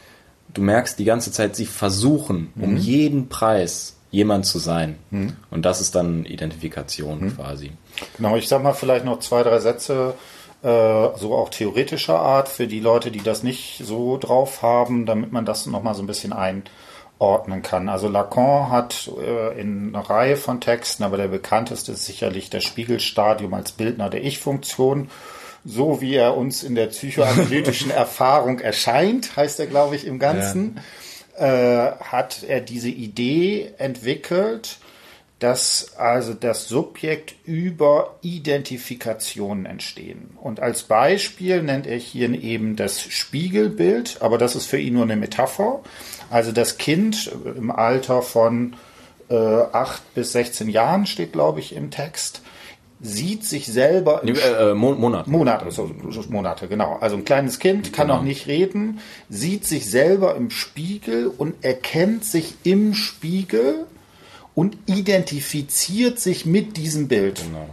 [0.55, 2.77] Du merkst die ganze Zeit, sie versuchen um mhm.
[2.79, 4.99] jeden Preis jemand zu sein.
[5.11, 5.37] Mhm.
[5.51, 7.37] Und das ist dann Identifikation mhm.
[7.37, 7.73] quasi.
[8.17, 10.15] Genau, ich sag mal vielleicht noch zwei, drei Sätze,
[10.63, 15.33] äh, so auch theoretischer Art für die Leute, die das nicht so drauf haben, damit
[15.33, 17.89] man das nochmal so ein bisschen einordnen kann.
[17.89, 22.65] Also Lacan hat äh, in einer Reihe von Texten, aber der bekannteste ist sicherlich das
[22.65, 25.11] Spiegelstadium als Bildner der Ich-Funktion
[25.69, 30.81] so wie er uns in der psychoanalytischen Erfahrung erscheint, heißt er, glaube ich, im Ganzen,
[31.39, 31.91] ja.
[31.91, 34.79] äh, hat er diese Idee entwickelt,
[35.39, 40.31] dass also das Subjekt über Identifikationen entstehen.
[40.41, 45.05] Und als Beispiel nennt er hier eben das Spiegelbild, aber das ist für ihn nur
[45.05, 45.81] eine Metapher.
[46.31, 48.75] Also das Kind im Alter von
[49.31, 52.43] äh, 8 bis 16 Jahren steht, glaube ich, im Text,
[53.01, 55.31] sieht sich selber nee, äh, äh Monate.
[55.31, 55.91] Monate, so,
[56.29, 56.99] Monate, genau.
[57.01, 58.19] Also ein kleines Kind kann genau.
[58.19, 63.87] noch nicht reden, sieht sich selber im Spiegel und erkennt sich im Spiegel
[64.55, 67.43] und identifiziert sich mit diesem Bild.
[67.45, 67.69] Genau.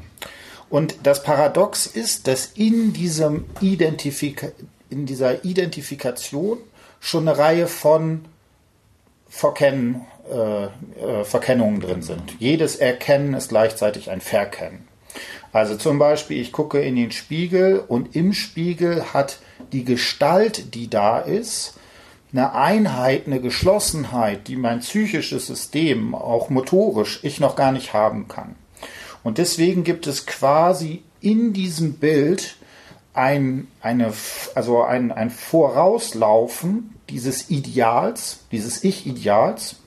[0.69, 4.47] Und das Paradox ist, dass in, diesem Identifika
[4.89, 6.59] in dieser Identifikation
[6.99, 8.25] schon eine Reihe von
[9.27, 12.35] Verkennen, äh, äh, Verkennungen drin sind.
[12.39, 14.87] Jedes Erkennen ist gleichzeitig ein Verkennen.
[15.55, 19.39] Also zum Beispiel, ich gucke in den Spiegel und im Spiegel hat
[19.71, 21.75] die Gestalt, die da ist,
[22.33, 28.27] eine Einheit, eine Geschlossenheit, die mein psychisches System, auch motorisch, ich noch gar nicht haben
[28.27, 28.55] kann.
[29.23, 32.57] Und deswegen gibt es quasi in diesem Bild
[33.13, 34.11] ein, eine,
[34.55, 39.77] also ein, ein Vorauslaufen dieses Ideals, dieses Ich-Ideals,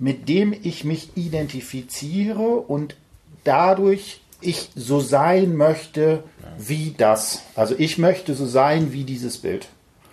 [0.00, 2.96] mit dem ich mich identifiziere und
[3.44, 6.22] dadurch ich so sein möchte
[6.58, 7.42] wie das.
[7.54, 9.68] Also ich möchte so sein wie dieses Bild.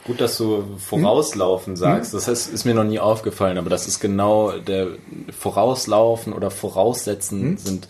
[0.06, 1.78] Gut, dass du vorauslaufen hm?
[1.78, 2.14] sagst.
[2.14, 4.88] Das heißt, ist mir noch nie aufgefallen, aber das ist genau der
[5.38, 7.58] Vorauslaufen oder Voraussetzen hm?
[7.58, 7.88] sind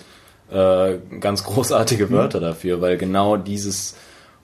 [0.52, 2.12] äh, ganz großartige hm?
[2.12, 3.96] Wörter dafür, weil genau dieses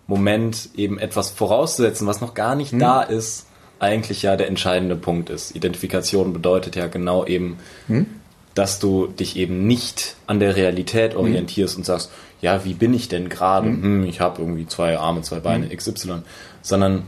[0.07, 2.79] Moment eben etwas vorauszusetzen, was noch gar nicht hm?
[2.79, 3.47] da ist,
[3.79, 5.55] eigentlich ja der entscheidende Punkt ist.
[5.55, 8.05] Identifikation bedeutet ja genau eben, hm?
[8.55, 11.19] Dass du dich eben nicht an der Realität mhm.
[11.19, 11.81] orientierst mhm.
[11.81, 12.09] und sagst,
[12.41, 13.67] ja, wie bin ich denn gerade?
[13.67, 13.83] Mhm.
[13.83, 15.77] Hm, ich habe irgendwie zwei Arme, zwei Beine, mhm.
[15.77, 16.23] XY,
[16.61, 17.03] sondern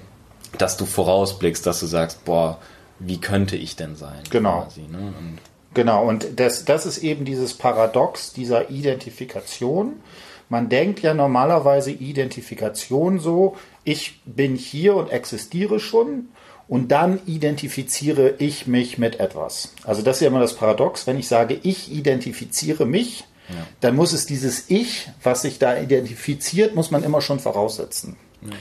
[0.57, 2.59] dass du vorausblickst, dass du sagst, boah,
[2.99, 4.23] wie könnte ich denn sein?
[4.29, 4.63] Genau.
[4.63, 4.97] Quasi, ne?
[4.97, 5.37] und
[5.73, 10.01] genau, und das, das ist eben dieses Paradox dieser Identifikation.
[10.49, 16.29] Man denkt ja normalerweise Identifikation so, ich bin hier und existiere schon
[16.67, 19.73] und dann identifiziere ich mich mit etwas.
[19.83, 23.55] Also das ist ja immer das Paradox, wenn ich sage, ich identifiziere mich, ja.
[23.79, 28.17] dann muss es dieses Ich, was sich da identifiziert, muss man immer schon voraussetzen.
[28.41, 28.51] Ja.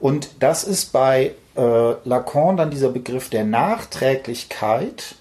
[0.00, 5.14] Und das ist bei äh, Lacan dann dieser Begriff der Nachträglichkeit.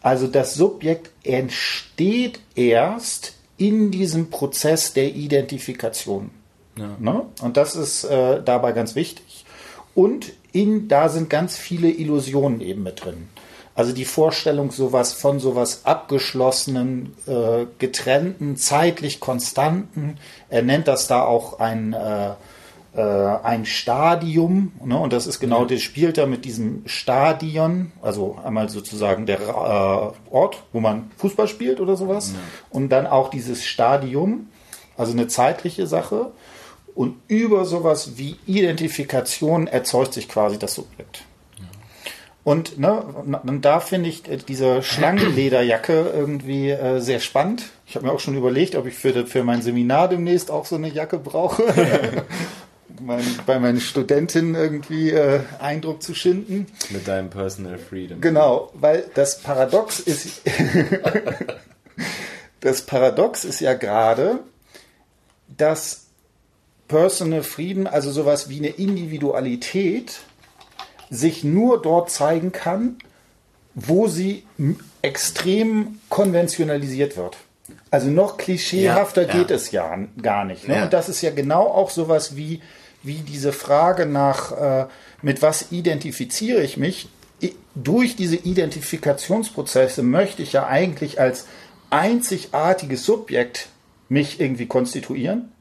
[0.00, 6.30] Also das Subjekt entsteht erst in diesem Prozess der Identifikation.
[6.76, 6.96] Ja.
[6.98, 7.26] Ne?
[7.42, 9.44] Und das ist äh, dabei ganz wichtig.
[9.94, 13.28] Und in, da sind ganz viele Illusionen eben mit drin.
[13.78, 20.18] Also die Vorstellung sowas von sowas abgeschlossenen, äh, getrennten, zeitlich konstanten.
[20.48, 22.30] Er nennt das da auch ein, äh,
[22.96, 24.72] äh, ein Stadium.
[24.84, 24.98] Ne?
[24.98, 30.34] Und das ist genau, der spielt da mit diesem Stadion, also einmal sozusagen der äh,
[30.34, 32.32] Ort, wo man Fußball spielt oder sowas.
[32.32, 32.38] Ja.
[32.70, 34.48] Und dann auch dieses Stadium,
[34.96, 36.32] also eine zeitliche Sache.
[36.98, 41.22] Und über sowas wie Identifikation erzeugt sich quasi das Subjekt.
[42.42, 43.04] Und, ne,
[43.44, 47.66] und da finde ich äh, diese Schlangenlederjacke irgendwie äh, sehr spannend.
[47.86, 50.74] Ich habe mir auch schon überlegt, ob ich für, für mein Seminar demnächst auch so
[50.74, 51.62] eine Jacke brauche.
[53.00, 56.66] mein, bei meinen Studentinnen irgendwie äh, Eindruck zu schinden.
[56.90, 58.20] Mit deinem Personal Freedom.
[58.20, 60.42] Genau, weil das Paradox ist,
[62.60, 64.40] das Paradox ist ja gerade,
[65.56, 66.07] dass
[66.88, 70.20] Personal Frieden, also sowas wie eine Individualität,
[71.10, 72.96] sich nur dort zeigen kann,
[73.74, 74.44] wo sie
[75.02, 77.36] extrem konventionalisiert wird.
[77.90, 79.56] Also noch klischeehafter Ja, geht ja.
[79.56, 80.66] es ja gar nicht.
[80.68, 80.76] Ne?
[80.76, 80.84] Ja.
[80.84, 82.60] Und das ist ja genau auch sowas wie,
[83.02, 84.86] wie diese Frage nach, äh,
[85.22, 87.08] mit was identifiziere ich mich?
[87.42, 91.46] I- Durch diese Identifikationsprozesse möchte ich ja eigentlich als
[91.90, 93.68] einzigartiges Subjekt
[94.08, 95.52] mich irgendwie konstituieren.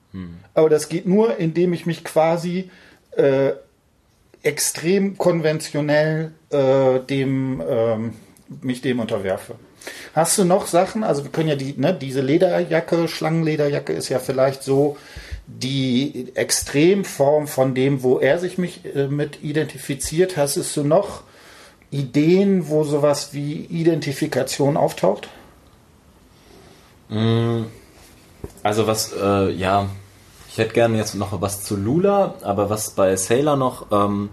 [0.53, 2.69] Aber das geht nur, indem ich mich quasi
[3.11, 3.51] äh,
[4.43, 8.13] extrem konventionell äh, dem ähm,
[8.61, 9.55] mich dem unterwerfe.
[10.13, 11.03] Hast du noch Sachen?
[11.03, 14.97] Also wir können ja die, ne, diese Lederjacke, Schlangenlederjacke ist ja vielleicht so
[15.47, 20.37] die Extremform von dem, wo er sich mich äh, mit identifiziert.
[20.37, 21.23] Hast du noch
[21.89, 25.29] Ideen, wo sowas wie Identifikation auftaucht?
[28.67, 29.87] Also was, äh, ja,
[30.49, 34.27] ich hätte gerne jetzt noch was zu Lula, aber was bei Sailor noch, ähm,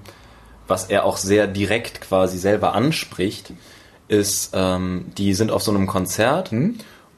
[0.66, 3.52] was er auch sehr direkt quasi selber anspricht,
[4.08, 6.50] ist, ähm, die sind auf so einem Konzert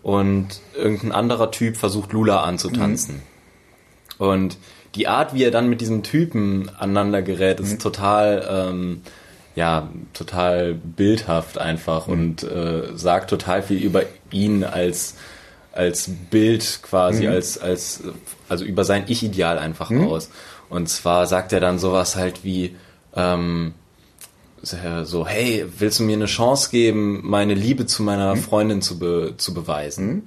[0.03, 3.23] und irgendein anderer Typ versucht Lula anzutanzen.
[4.19, 4.59] Und
[4.95, 9.01] die Art, wie er dann mit diesem Typen aneinander gerät, ist total, ähm,
[9.55, 15.15] ja, total bildhaft einfach und äh, sagt total viel über ihn als
[15.77, 18.03] als Bild quasi, als, als,
[18.49, 20.31] also über sein Ich-Ideal einfach aus.
[20.69, 22.75] Und zwar sagt er dann sowas halt wie,
[23.15, 23.75] ähm,
[24.63, 29.35] so, hey, willst du mir eine Chance geben, meine Liebe zu meiner Freundin zu, be
[29.37, 30.25] zu beweisen?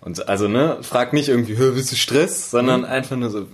[0.00, 3.46] Und also, ne, fragt nicht irgendwie, "Hä, willst du Stress, sondern einfach nur so,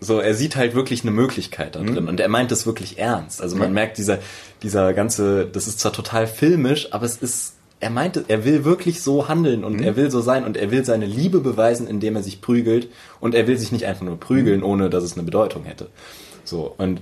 [0.00, 2.06] so, er sieht halt wirklich eine Möglichkeit da drin.
[2.08, 3.42] Und er meint das wirklich ernst.
[3.42, 4.18] Also man merkt dieser,
[4.62, 9.02] dieser ganze, das ist zwar total filmisch, aber es ist, er meint, er will wirklich
[9.02, 12.22] so handeln und er will so sein und er will seine Liebe beweisen, indem er
[12.22, 12.88] sich prügelt
[13.20, 15.88] und er will sich nicht einfach nur prügeln, ohne dass es eine Bedeutung hätte.
[16.44, 17.00] So, und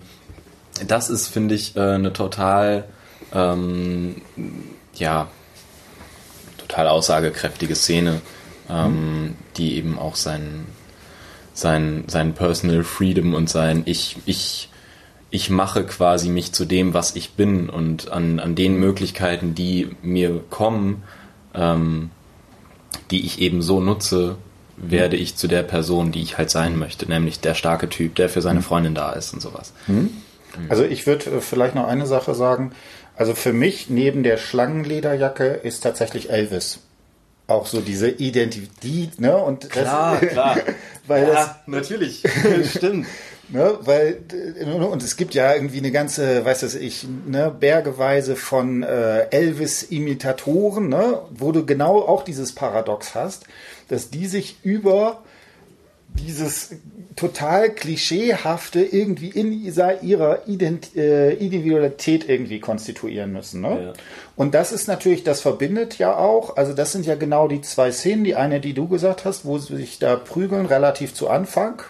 [0.86, 2.84] das ist, finde ich, äh, eine total,
[3.32, 4.16] ähm,
[4.94, 5.28] ja,
[6.58, 8.20] total aussagekräftige Szene,
[8.68, 10.66] ähm, die eben auch sein,
[11.54, 14.68] sein, sein Personal Freedom und sein Ich, ich,
[15.36, 19.90] ich mache quasi mich zu dem, was ich bin und an, an den Möglichkeiten, die
[20.02, 21.02] mir kommen,
[21.54, 22.10] ähm,
[23.10, 24.36] die ich eben so nutze,
[24.78, 28.30] werde ich zu der Person, die ich halt sein möchte, nämlich der starke Typ, der
[28.30, 29.74] für seine Freundin da ist und sowas.
[30.70, 32.72] Also ich würde äh, vielleicht noch eine Sache sagen.
[33.14, 36.80] Also für mich neben der Schlangenlederjacke ist tatsächlich Elvis.
[37.46, 39.36] Auch so diese Identität, ne?
[39.36, 40.56] Und das, klar.
[41.06, 42.22] weil das, natürlich.
[42.74, 43.06] Stimmt.
[43.48, 44.18] Ne, weil
[44.60, 49.28] äh, und es gibt ja irgendwie eine ganze, weiß das ich, ne, bergeweise von äh,
[49.30, 53.44] Elvis-Imitatoren, ne, wo du genau auch dieses Paradox hast,
[53.88, 55.22] dass die sich über
[56.16, 56.70] dieses
[57.14, 63.62] total klischeehafte irgendwie in ihrer Ident äh, Individualität irgendwie konstituieren müssen.
[63.62, 63.84] Ne?
[63.86, 63.92] Ja.
[64.36, 67.90] Und das ist natürlich, das verbindet ja auch, also das sind ja genau die zwei
[67.90, 71.82] Szenen, die eine, die du gesagt hast, wo sie sich da prügeln, relativ zu Anfang.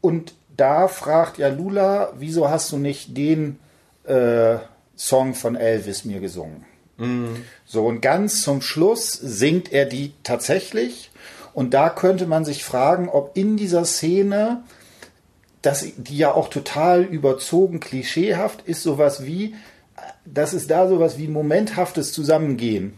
[0.00, 3.58] Und da fragt ja Lula, wieso hast du nicht den
[4.04, 4.56] äh,
[4.96, 6.64] Song von Elvis mir gesungen?
[7.64, 11.10] So, und ganz zum Schluss singt er die tatsächlich.
[11.54, 14.62] Und da könnte man sich fragen, ob in dieser Szene,
[15.62, 19.54] das, die ja auch total überzogen klischeehaft ist, sowas wie,
[20.26, 22.92] dass es da sowas wie momenthaftes Zusammengehen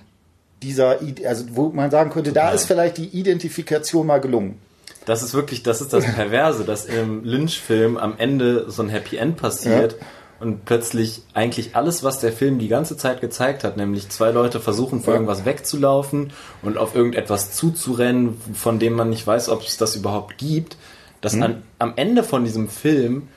[0.63, 2.55] dieser, also wo man sagen könnte, da Total.
[2.55, 4.59] ist vielleicht die Identifikation mal gelungen.
[5.05, 9.17] Das ist wirklich, das ist das Perverse, dass im Lynch-Film am Ende so ein Happy
[9.17, 9.97] End passiert
[10.41, 14.59] und plötzlich eigentlich alles, was der Film die ganze Zeit gezeigt hat, nämlich zwei Leute
[14.61, 15.21] versuchen vor Ja.
[15.21, 20.39] irgendwas wegzulaufen und auf irgendetwas zuzurennen, von dem man nicht weiß, ob es das überhaupt
[20.39, 20.77] gibt,
[21.21, 23.29] dass an, am Ende von diesem Film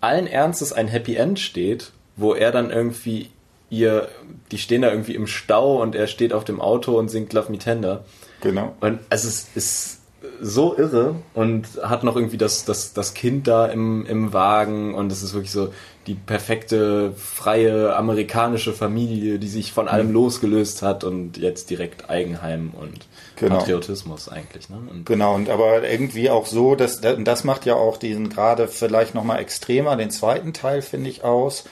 [0.00, 3.30] allen Ernstes ein Happy End steht, wo er dann irgendwie
[3.70, 4.08] ihr,
[4.50, 7.50] die stehen da irgendwie im Stau und er steht auf dem Auto und singt Love
[7.50, 8.04] Me Tender.
[8.40, 8.74] Genau.
[8.80, 9.97] Und also es ist
[10.40, 15.12] so irre und hat noch irgendwie das, das, das Kind da im, im Wagen und
[15.12, 15.72] es ist wirklich so
[16.08, 19.90] die perfekte, freie amerikanische Familie, die sich von Mhm.
[19.92, 23.58] allem losgelöst hat und jetzt direkt Eigenheim und Genau.
[23.58, 24.68] Patriotismus eigentlich.
[24.68, 24.78] Ne?
[24.90, 29.14] Und Genau, und aber irgendwie auch so, dass das macht ja auch diesen gerade vielleicht
[29.14, 31.62] nochmal extremer, den zweiten Teil, finde ich, aus.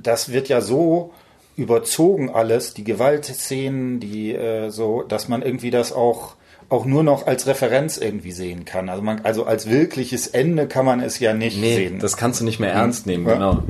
[0.00, 1.12] Das wird ja so
[1.56, 6.36] überzogen alles, die Gewaltszenen, die äh, so, dass man irgendwie das auch
[6.68, 8.88] auch nur noch als Referenz irgendwie sehen kann.
[8.88, 11.98] Also man, also als wirkliches Ende kann man es ja nicht nee, sehen.
[11.98, 13.34] das kannst du nicht mehr ernst nehmen, Ja.
[13.34, 13.62] genau.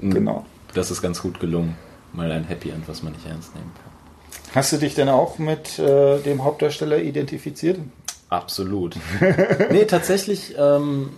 [0.00, 0.44] Und Genau.
[0.74, 1.76] Das ist ganz gut gelungen.
[2.12, 3.92] Mal ein Happy End, was man nicht ernst nehmen kann.
[4.54, 7.78] Hast du dich denn auch mit äh, dem Hauptdarsteller identifiziert?
[8.28, 8.96] Absolut.
[9.70, 11.10] nee, tatsächlich, ähm,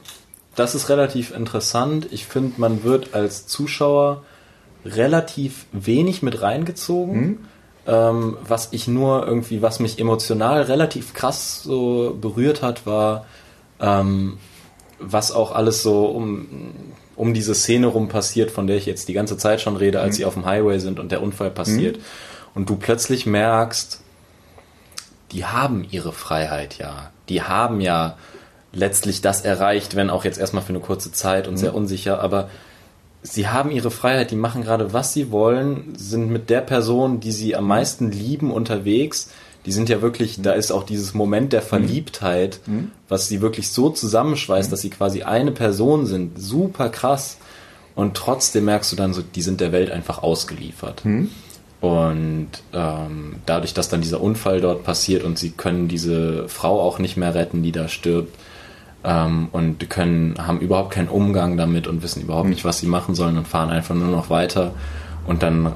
[0.57, 2.09] das ist relativ interessant.
[2.11, 4.25] Ich finde, man wird als Zuschauer
[4.85, 7.47] relativ wenig mit reingezogen.
[7.87, 13.27] Ähm, was ich nur irgendwie, was mich emotional relativ krass so berührt hat, war,
[13.81, 14.39] ähm,
[14.99, 16.47] was auch alles so um,
[17.17, 20.15] um diese Szene rum passiert, von der ich jetzt die ganze Zeit schon rede, als
[20.15, 20.17] mhm.
[20.17, 21.99] sie auf dem Highway sind und der Unfall passiert.
[21.99, 22.03] Mhm.
[22.55, 24.01] Und du plötzlich merkst,
[25.33, 27.11] die haben ihre Freiheit ja.
[27.29, 28.17] Die haben ja
[28.73, 31.59] letztlich das erreicht, wenn auch jetzt erstmal für eine kurze Zeit und mhm.
[31.59, 32.49] sehr unsicher, aber
[33.25, 37.33] sie haben ihre Freiheit, die machen gerade was sie wollen, sind mit der Person, die
[37.33, 39.31] sie am meisten lieben, unterwegs.
[39.67, 40.43] Die sind ja wirklich, mhm.
[40.43, 42.75] da ist auch dieses Moment der Verliebtheit, mhm.
[42.75, 42.91] mhm.
[43.09, 44.71] was sie wirklich so zusammenschweißt, mhm.
[44.71, 46.39] dass sie quasi eine Person sind.
[46.39, 47.39] Super krass.
[47.95, 51.05] Und trotzdem merkst du dann so, die sind der Welt einfach ausgeliefert.
[51.05, 51.31] Mhm.
[51.81, 56.99] Und ähm, dadurch, dass dann dieser Unfall dort passiert und sie können diese Frau auch
[56.99, 58.35] nicht mehr retten, die da stirbt,
[59.05, 63.15] ähm, und können, haben überhaupt keinen Umgang damit und wissen überhaupt nicht, was sie machen
[63.15, 64.73] sollen und fahren einfach nur noch weiter.
[65.27, 65.73] Und dann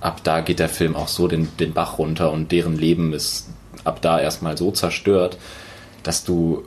[0.00, 3.48] ab da geht der Film auch so den, den Bach runter und deren Leben ist
[3.84, 5.38] ab da erstmal so zerstört,
[6.02, 6.64] dass du,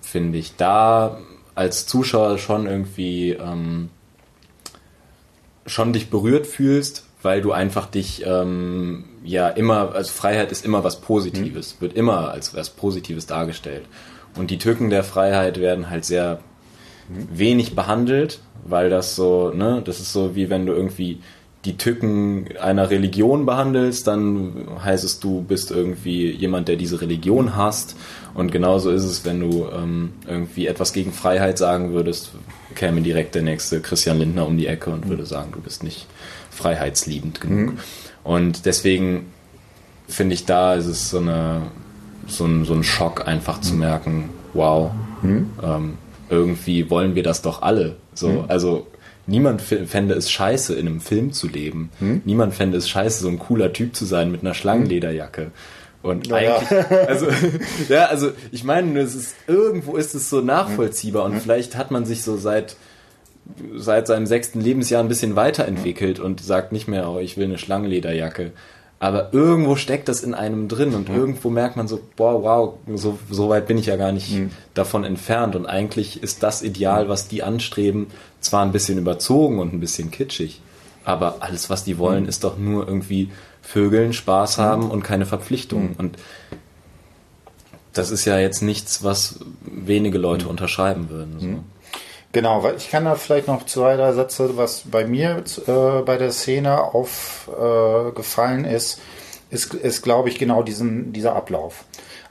[0.00, 1.18] finde ich, da
[1.54, 3.90] als Zuschauer schon irgendwie ähm,
[5.66, 10.84] schon dich berührt fühlst, weil du einfach dich ähm, ja immer, also Freiheit ist immer
[10.84, 11.80] was Positives, mhm.
[11.82, 13.84] wird immer als was Positives dargestellt.
[14.36, 16.40] Und die Tücken der Freiheit werden halt sehr
[17.08, 21.20] wenig behandelt, weil das so, ne, das ist so wie wenn du irgendwie
[21.64, 27.56] die Tücken einer Religion behandelst, dann heißt es, du bist irgendwie jemand, der diese Religion
[27.56, 27.96] hasst.
[28.34, 32.30] Und genauso ist es, wenn du ähm, irgendwie etwas gegen Freiheit sagen würdest,
[32.76, 36.06] käme direkt der nächste Christian Lindner um die Ecke und würde sagen, du bist nicht
[36.50, 37.72] freiheitsliebend genug.
[37.72, 37.78] Mhm.
[38.28, 39.32] Und deswegen
[40.06, 41.62] finde ich, da ist es so eine
[42.26, 44.90] so ein, so ein Schock einfach zu merken, wow,
[45.22, 45.50] mhm.
[45.62, 45.94] ähm,
[46.28, 47.96] irgendwie wollen wir das doch alle.
[48.12, 48.44] So, mhm.
[48.48, 48.86] also
[49.26, 51.88] niemand fände es scheiße, in einem Film zu leben.
[52.00, 52.20] Mhm.
[52.26, 55.50] Niemand fände es scheiße, so ein cooler Typ zu sein mit einer Schlangenlederjacke.
[56.02, 56.58] Und naja.
[56.58, 57.28] eigentlich, also,
[57.88, 62.04] ja, also ich meine, es ist, irgendwo ist es so nachvollziehbar und vielleicht hat man
[62.04, 62.76] sich so seit
[63.76, 67.58] seit seinem sechsten Lebensjahr ein bisschen weiterentwickelt und sagt nicht mehr, oh, ich will eine
[67.58, 68.52] Schlangenlederjacke.
[69.00, 71.16] Aber irgendwo steckt das in einem drin und mhm.
[71.16, 74.50] irgendwo merkt man so, boah, wow, so, so weit bin ich ja gar nicht mhm.
[74.74, 75.54] davon entfernt.
[75.54, 78.08] Und eigentlich ist das Ideal, was die anstreben,
[78.40, 80.60] zwar ein bisschen überzogen und ein bisschen kitschig,
[81.04, 82.28] aber alles, was die wollen, mhm.
[82.28, 83.30] ist doch nur irgendwie
[83.62, 84.62] Vögeln, Spaß mhm.
[84.62, 85.90] haben und keine Verpflichtungen.
[85.90, 85.96] Mhm.
[85.96, 86.18] Und
[87.92, 90.50] das ist ja jetzt nichts, was wenige Leute mhm.
[90.50, 91.36] unterschreiben würden.
[91.38, 91.46] So.
[92.32, 96.18] Genau, weil ich kann da vielleicht noch zwei, drei Sätze, was bei mir äh, bei
[96.18, 99.00] der Szene aufgefallen äh, ist,
[99.50, 101.84] ist, ist glaube ich, genau diesen, dieser Ablauf.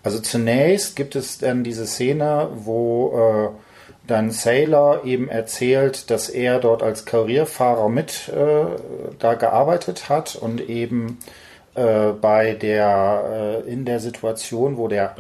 [0.03, 3.60] Also zunächst gibt es dann diese Szene, wo äh,
[4.05, 8.65] dann Sailor eben erzählt, dass er dort als Karrierfahrer mit äh,
[9.19, 11.19] da gearbeitet hat und eben
[11.75, 15.13] äh, bei der äh, in der Situation, wo der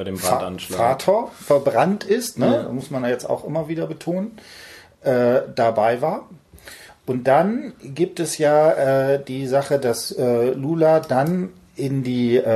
[0.77, 2.71] Vater verbrannt ist, ne, ja.
[2.71, 4.37] muss man ja jetzt auch immer wieder betonen,
[5.07, 6.29] äh, dabei war.
[7.05, 8.71] Und dann gibt es ja
[9.13, 12.49] äh, die Sache, dass äh, Lula dann in die äh,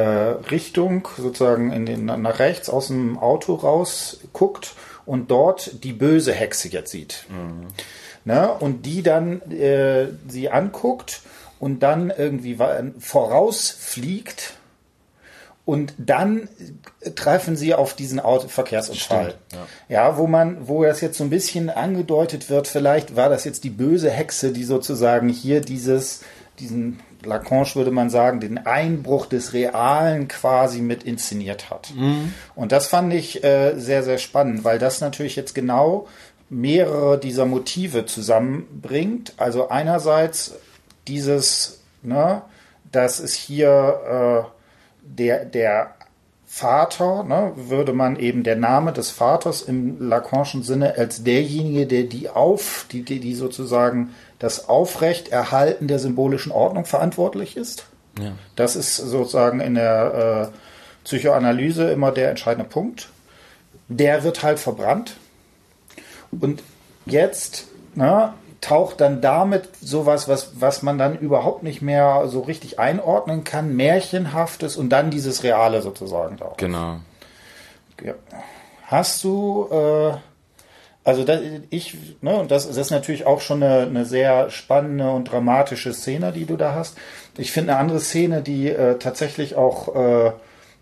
[0.51, 4.73] Richtung, sozusagen in den, nach rechts aus dem Auto raus guckt
[5.05, 7.25] und dort die böse Hexe jetzt sieht.
[7.29, 7.67] Mhm.
[8.25, 8.51] Ne?
[8.51, 11.21] Und die dann äh, sie anguckt
[11.59, 12.57] und dann irgendwie
[12.99, 14.55] vorausfliegt
[15.71, 16.49] und dann
[17.15, 19.35] treffen sie auf diesen Auto Verkehrsunfall.
[19.47, 20.07] Stimmt, ja.
[20.09, 20.17] ja.
[20.17, 23.69] wo man, wo das jetzt so ein bisschen angedeutet wird, vielleicht war das jetzt die
[23.69, 26.23] böse Hexe, die sozusagen hier dieses,
[26.59, 31.93] diesen Lacanche würde man sagen, den Einbruch des Realen quasi mit inszeniert hat.
[31.95, 32.33] Mhm.
[32.53, 36.05] Und das fand ich äh, sehr, sehr spannend, weil das natürlich jetzt genau
[36.49, 39.35] mehrere dieser Motive zusammenbringt.
[39.37, 40.55] Also einerseits
[41.07, 42.41] dieses, ne,
[42.91, 44.60] dass es hier äh,
[45.17, 45.95] der, der
[46.45, 52.03] Vater, ne, würde man eben der Name des Vaters im Lacanischen Sinne als derjenige, der
[52.03, 57.85] die auf, die, die, die sozusagen das Aufrechterhalten der symbolischen Ordnung verantwortlich ist.
[58.19, 58.33] Ja.
[58.55, 60.57] Das ist sozusagen in der äh,
[61.05, 63.09] Psychoanalyse immer der entscheidende Punkt.
[63.87, 65.15] Der wird halt verbrannt.
[66.31, 66.63] Und
[67.05, 72.79] jetzt ne, taucht dann damit sowas, was, was man dann überhaupt nicht mehr so richtig
[72.79, 76.53] einordnen kann, Märchenhaftes und dann dieses Reale sozusagen da.
[76.57, 76.99] Genau.
[78.03, 78.13] Ja.
[78.85, 80.13] Hast du, äh,
[81.03, 81.41] also das,
[81.71, 85.93] ich, ne, und das, das ist natürlich auch schon eine, eine sehr spannende und dramatische
[85.93, 86.97] Szene, die du da hast.
[87.37, 90.31] Ich finde eine andere Szene, die äh, tatsächlich auch, äh,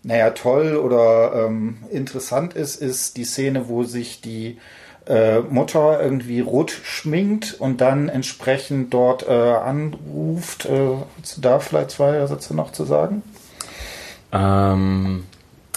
[0.02, 4.58] naja, toll oder ähm, interessant ist, ist die Szene, wo sich die
[5.06, 10.66] äh, Mutter irgendwie rot schminkt und dann entsprechend dort äh, anruft.
[10.66, 10.90] Äh,
[11.38, 13.22] da vielleicht zwei Sätze noch zu sagen?
[14.32, 15.24] Ähm,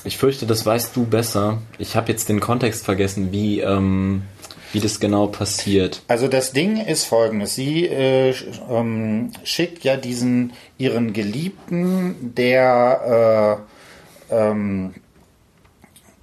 [0.04, 1.60] ich fürchte, das weißt du besser.
[1.78, 4.24] Ich habe jetzt den Kontext vergessen, wie, ähm,
[4.72, 6.02] wie das genau passiert.
[6.08, 7.56] Also das Ding ist folgendes.
[7.56, 8.36] Sie äh,
[8.70, 13.64] ähm, schickt ja diesen ihren Geliebten, der
[14.30, 14.94] äh, ähm,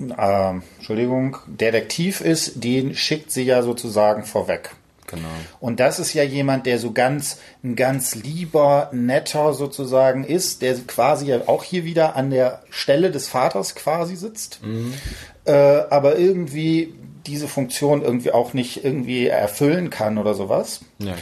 [0.01, 4.71] äh, Entschuldigung, Detektiv ist, den schickt sie ja sozusagen vorweg.
[5.07, 5.29] Genau.
[5.59, 10.75] Und das ist ja jemand, der so ganz, ein ganz lieber, netter sozusagen ist, der
[10.87, 14.95] quasi ja auch hier wieder an der Stelle des Vaters quasi sitzt, mhm.
[15.45, 16.95] äh, aber irgendwie
[17.27, 20.81] diese Funktion irgendwie auch nicht irgendwie erfüllen kann oder sowas.
[20.99, 21.15] Ja,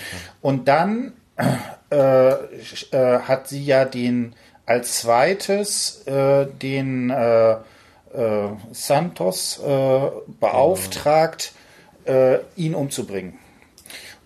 [0.42, 1.14] Und dann
[1.90, 4.34] äh, äh, hat sie ja den
[4.66, 7.10] als zweites äh, den
[8.14, 9.60] äh, äh, Santos
[10.40, 11.52] beauftragt,
[12.56, 13.38] ihn umzubringen.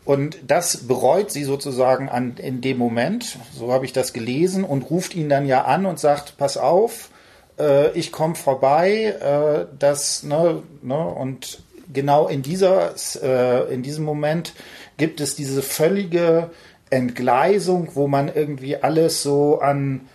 [0.05, 4.91] Und das bereut sie sozusagen an, in dem Moment, so habe ich das gelesen, und
[4.91, 7.11] ruft ihn dann ja an und sagt, pass auf,
[7.59, 11.62] äh, ich komme vorbei, äh, das, ne, ne, und
[11.93, 14.55] genau in dieser, äh, in diesem Moment
[14.97, 16.51] gibt es diese völlige
[16.91, 20.09] Entgleisung, wo man irgendwie alles so an,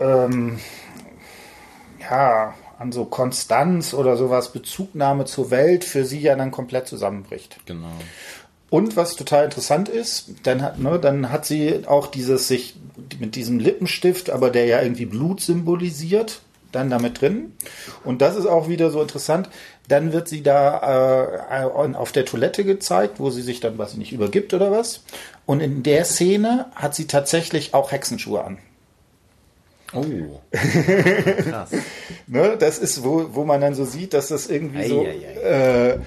[0.00, 0.58] ähm,
[2.00, 7.58] ja, an so Konstanz oder sowas, Bezugnahme zur Welt für sie ja dann komplett zusammenbricht.
[7.66, 7.88] Genau.
[8.70, 12.76] Und was total interessant ist, dann hat, ne, dann hat sie auch dieses sich
[13.18, 17.54] mit diesem Lippenstift, aber der ja irgendwie Blut symbolisiert, dann damit drin.
[18.04, 19.48] Und das ist auch wieder so interessant.
[19.88, 24.12] Dann wird sie da äh, auf der Toilette gezeigt, wo sie sich dann, was nicht
[24.12, 25.02] übergibt oder was.
[25.46, 28.58] Und in der Szene hat sie tatsächlich auch Hexenschuhe an.
[29.92, 30.04] Oh.
[30.52, 31.70] Krass.
[32.26, 35.04] ne, das ist, wo, wo man dann so sieht, dass das irgendwie ei, so.
[35.04, 35.90] Ei, ei.
[35.92, 35.98] Äh,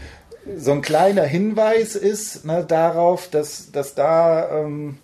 [0.58, 4.98] so ein kleiner Hinweis ist ne, darauf, dass, dass da ähm,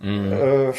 [0.00, 0.32] mhm.
[0.32, 0.72] äh,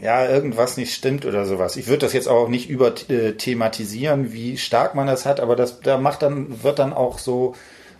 [0.00, 1.76] ja irgendwas nicht stimmt oder sowas.
[1.76, 5.56] Ich würde das jetzt auch nicht über äh, thematisieren, wie stark man das hat, aber
[5.56, 7.54] das da macht dann wird dann auch so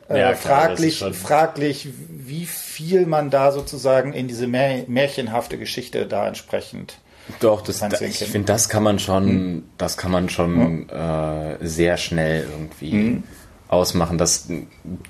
[0.08, 6.06] äh, ja, klar, fraglich, fraglich, wie viel man da sozusagen in diese Mär märchenhafte Geschichte
[6.06, 6.98] da entsprechend.
[7.40, 9.62] Doch, das, da, ich finde, das kann man schon, hm.
[9.78, 10.88] das kann man schon hm.
[10.90, 13.22] äh, sehr schnell irgendwie hm
[13.68, 14.48] ausmachen, dass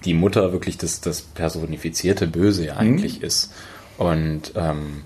[0.04, 3.26] die Mutter wirklich das, das personifizierte Böse ja eigentlich mhm.
[3.26, 3.52] ist.
[3.98, 5.02] Und ähm,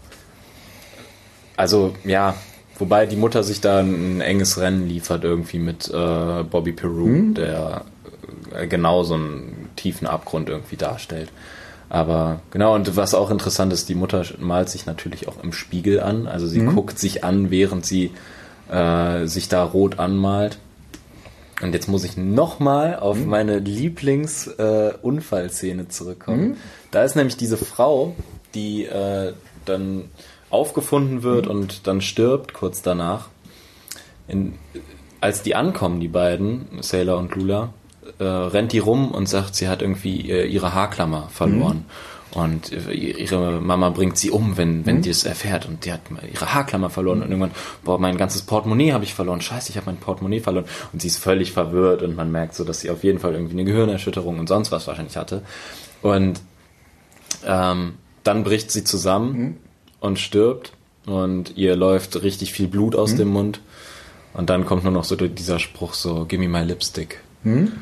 [1.56, 2.34] also ja,
[2.78, 7.34] wobei die Mutter sich da ein enges Rennen liefert irgendwie mit äh, Bobby Peru, mhm.
[7.34, 7.84] der
[8.54, 11.30] äh, genau so einen tiefen Abgrund irgendwie darstellt.
[11.90, 15.98] Aber genau, und was auch interessant ist, die Mutter malt sich natürlich auch im Spiegel
[16.00, 16.28] an.
[16.28, 16.76] Also sie mhm.
[16.76, 18.12] guckt sich an, während sie
[18.70, 20.58] äh, sich da rot anmalt.
[21.60, 23.26] Und jetzt muss ich nochmal auf mhm.
[23.26, 26.50] meine Lieblingsunfallszene äh, zurückkommen.
[26.50, 26.56] Mhm.
[26.92, 28.14] Da ist nämlich diese Frau,
[28.54, 29.32] die äh,
[29.64, 30.04] dann
[30.48, 31.50] aufgefunden wird mhm.
[31.50, 33.30] und dann stirbt kurz danach.
[34.28, 34.54] In,
[35.20, 37.70] als die ankommen, die beiden, Sailor und Lula,
[38.18, 41.78] äh, rennt die rum und sagt, sie hat irgendwie äh, ihre Haarklammer verloren.
[41.78, 41.84] Mhm.
[42.32, 45.02] Und ihre Mama bringt sie um, wenn, wenn mhm.
[45.02, 45.66] die es erfährt.
[45.66, 46.02] Und die hat
[46.32, 47.18] ihre Haarklammer verloren.
[47.18, 47.24] Mhm.
[47.24, 47.50] Und irgendwann,
[47.82, 49.40] boah, mein ganzes Portemonnaie habe ich verloren.
[49.40, 50.66] Scheiße, ich habe mein Portemonnaie verloren.
[50.92, 53.54] Und sie ist völlig verwirrt und man merkt so, dass sie auf jeden Fall irgendwie
[53.54, 55.42] eine Gehirnerschütterung und sonst was wahrscheinlich hatte.
[56.02, 56.40] Und
[57.44, 59.56] ähm, dann bricht sie zusammen mhm.
[59.98, 60.72] und stirbt.
[61.06, 63.18] Und ihr läuft richtig viel Blut aus mhm.
[63.18, 63.60] dem Mund.
[64.34, 67.20] Und dann kommt nur noch so dieser Spruch so, give me my lipstick.
[67.42, 67.72] Mhm.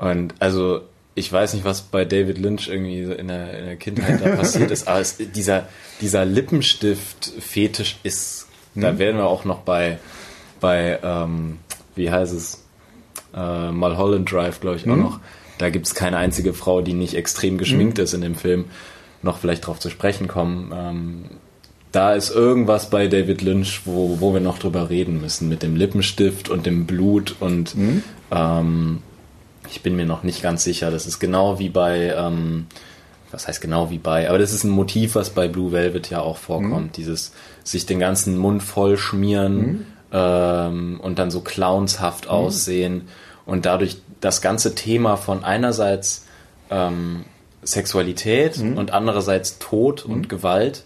[0.00, 0.80] Und also
[1.14, 4.70] ich weiß nicht, was bei David Lynch irgendwie in der, in der Kindheit da passiert
[4.70, 5.68] ist, aber es, dieser,
[6.00, 8.80] dieser Lippenstift-Fetisch ist, mhm.
[8.80, 9.98] da werden wir auch noch bei,
[10.60, 11.58] bei ähm,
[11.94, 12.64] wie heißt es,
[13.34, 14.92] äh, Mulholland Drive, glaube ich, mhm.
[14.92, 15.20] auch noch.
[15.58, 18.04] Da gibt es keine einzige Frau, die nicht extrem geschminkt mhm.
[18.04, 18.64] ist in dem Film.
[19.22, 20.72] Noch vielleicht darauf zu sprechen kommen.
[20.74, 21.24] Ähm,
[21.92, 25.76] da ist irgendwas bei David Lynch, wo, wo wir noch drüber reden müssen, mit dem
[25.76, 28.02] Lippenstift und dem Blut und mhm.
[28.30, 29.02] ähm,
[29.70, 30.90] ich bin mir noch nicht ganz sicher.
[30.90, 32.66] Das ist genau wie bei, ähm,
[33.30, 36.20] was heißt genau wie bei, aber das ist ein Motiv, was bei Blue Velvet ja
[36.20, 36.86] auch vorkommt.
[36.86, 36.92] Mhm.
[36.92, 39.86] Dieses sich den ganzen Mund voll schmieren mhm.
[40.12, 42.30] ähm, und dann so clownshaft mhm.
[42.30, 43.08] aussehen
[43.46, 46.26] und dadurch das ganze Thema von einerseits
[46.70, 47.24] ähm,
[47.62, 48.76] Sexualität mhm.
[48.76, 50.28] und andererseits Tod und mhm.
[50.28, 50.84] Gewalt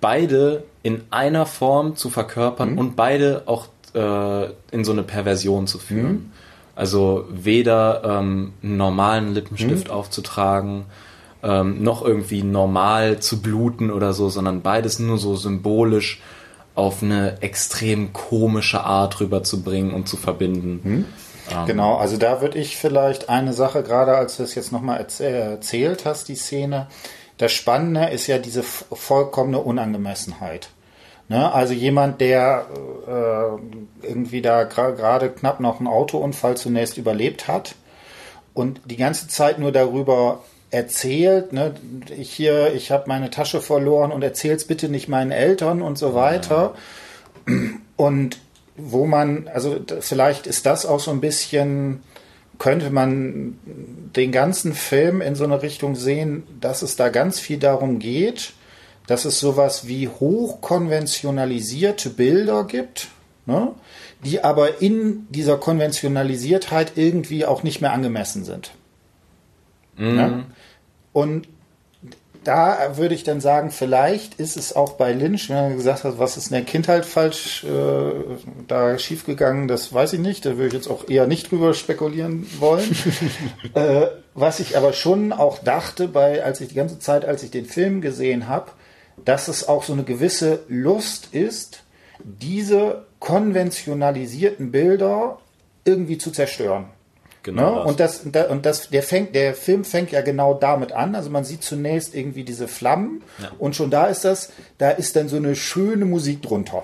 [0.00, 2.78] beide in einer Form zu verkörpern mhm.
[2.78, 6.32] und beide auch äh, in so eine Perversion zu führen.
[6.76, 9.94] Also weder ähm, einen normalen Lippenstift mhm.
[9.94, 10.84] aufzutragen,
[11.42, 16.20] ähm, noch irgendwie normal zu bluten oder so, sondern beides nur so symbolisch
[16.74, 20.80] auf eine extrem komische Art rüberzubringen und zu verbinden.
[20.84, 21.04] Mhm.
[21.50, 24.98] Ähm, genau, also da würde ich vielleicht eine Sache, gerade als du es jetzt nochmal
[24.98, 26.88] erzählt hast, die Szene,
[27.38, 30.68] das Spannende ist ja diese vollkommene Unangemessenheit.
[31.28, 31.52] Ne?
[31.52, 32.66] Also jemand, der
[33.06, 37.74] äh, irgendwie da gerade knapp noch einen Autounfall zunächst überlebt hat
[38.54, 41.74] und die ganze Zeit nur darüber erzählt, ne,
[42.16, 46.14] ich hier, ich habe meine Tasche verloren und erzähl's bitte nicht meinen Eltern und so
[46.14, 46.74] weiter.
[47.96, 48.38] Und
[48.76, 52.02] wo man, also vielleicht ist das auch so ein bisschen,
[52.58, 53.58] könnte man
[54.16, 58.52] den ganzen Film in so eine Richtung sehen, dass es da ganz viel darum geht,
[59.06, 63.08] dass es sowas wie hochkonventionalisierte Bilder gibt,
[63.46, 63.72] ne,
[64.24, 68.72] die aber in dieser Konventionalisiertheit irgendwie auch nicht mehr angemessen sind.
[69.96, 70.14] Mhm.
[70.14, 70.44] Ne?
[71.12, 71.48] Und
[72.46, 76.18] da würde ich dann sagen, vielleicht ist es auch bei Lynch, wenn er gesagt hat,
[76.18, 78.12] was ist in der Kindheit falsch äh,
[78.68, 80.46] da schiefgegangen, das weiß ich nicht.
[80.46, 82.96] Da würde ich jetzt auch eher nicht drüber spekulieren wollen.
[83.74, 87.50] äh, was ich aber schon auch dachte, bei, als ich die ganze Zeit, als ich
[87.50, 88.70] den Film gesehen habe,
[89.24, 91.82] dass es auch so eine gewisse Lust ist,
[92.22, 95.38] diese konventionalisierten Bilder
[95.84, 96.86] irgendwie zu zerstören.
[97.46, 97.76] Genau.
[97.76, 97.84] Ne?
[97.84, 101.14] Und das, und das, der fängt, der Film fängt ja genau damit an.
[101.14, 103.52] Also man sieht zunächst irgendwie diese Flammen ja.
[103.58, 106.82] und schon da ist das, da ist dann so eine schöne Musik drunter.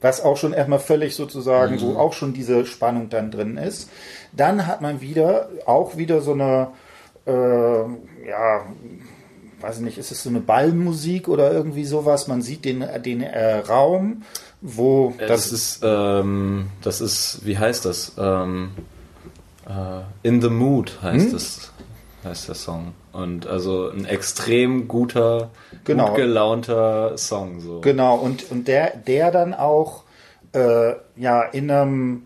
[0.00, 1.80] Was auch schon erstmal völlig sozusagen, mhm.
[1.80, 3.90] wo auch schon diese Spannung dann drin ist.
[4.32, 6.68] Dann hat man wieder, auch wieder so eine,
[7.26, 7.32] äh,
[8.28, 8.64] ja,
[9.60, 12.28] weiß ich nicht, ist es so eine Ballmusik oder irgendwie sowas?
[12.28, 14.22] Man sieht den, den äh, Raum,
[14.60, 18.12] wo das, das ist, ähm, das ist, wie heißt das?
[18.18, 18.70] Ähm,
[19.70, 21.36] Uh, In the Mood heißt hm?
[21.36, 21.70] es,
[22.24, 22.92] heißt der Song.
[23.12, 25.50] Und also ein extrem guter,
[25.84, 26.08] genau.
[26.08, 27.60] gut gelaunter Song.
[27.60, 27.80] So.
[27.80, 30.02] Genau, und, und der, der dann auch
[30.52, 32.22] äh, ja in einem,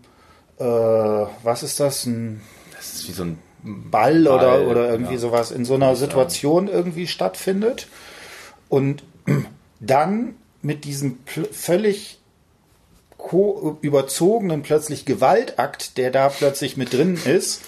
[0.57, 2.05] äh, was ist das?
[2.05, 2.41] Ein,
[2.75, 5.19] das ist wie so ein Ball, Ball oder, oder irgendwie ja.
[5.19, 7.87] sowas in so einer Situation irgendwie stattfindet.
[8.69, 9.03] Und
[9.79, 11.19] dann mit diesem
[11.51, 12.19] völlig
[13.81, 17.63] überzogenen plötzlich Gewaltakt, der da plötzlich mit drin ist,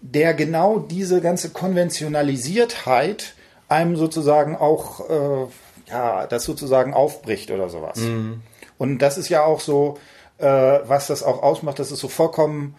[0.00, 3.34] der genau diese ganze Konventionalisiertheit
[3.68, 5.46] einem sozusagen auch, äh,
[5.90, 7.98] ja, das sozusagen aufbricht oder sowas.
[7.98, 8.42] Mhm.
[8.78, 9.98] Und das ist ja auch so,
[10.38, 12.74] äh, was das auch ausmacht, dass es so vollkommen,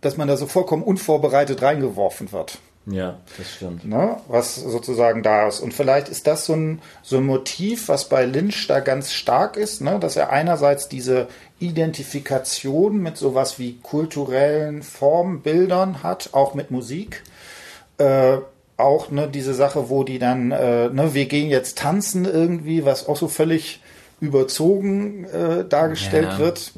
[0.00, 2.58] dass man da so vollkommen unvorbereitet reingeworfen wird.
[2.86, 3.84] Ja, das stimmt.
[3.84, 5.60] Ne, was sozusagen da ist.
[5.60, 9.56] Und vielleicht ist das so ein, so ein Motiv, was bei Lynch da ganz stark
[9.56, 11.28] ist, ne, dass er einerseits diese
[11.58, 17.22] Identifikation mit sowas wie kulturellen Formbildern hat, auch mit Musik.
[17.98, 18.38] Äh,
[18.78, 23.06] auch ne, diese Sache, wo die dann, äh, ne, wir gehen jetzt tanzen irgendwie, was
[23.06, 23.82] auch so völlig
[24.20, 26.38] überzogen äh, dargestellt ja.
[26.38, 26.72] wird.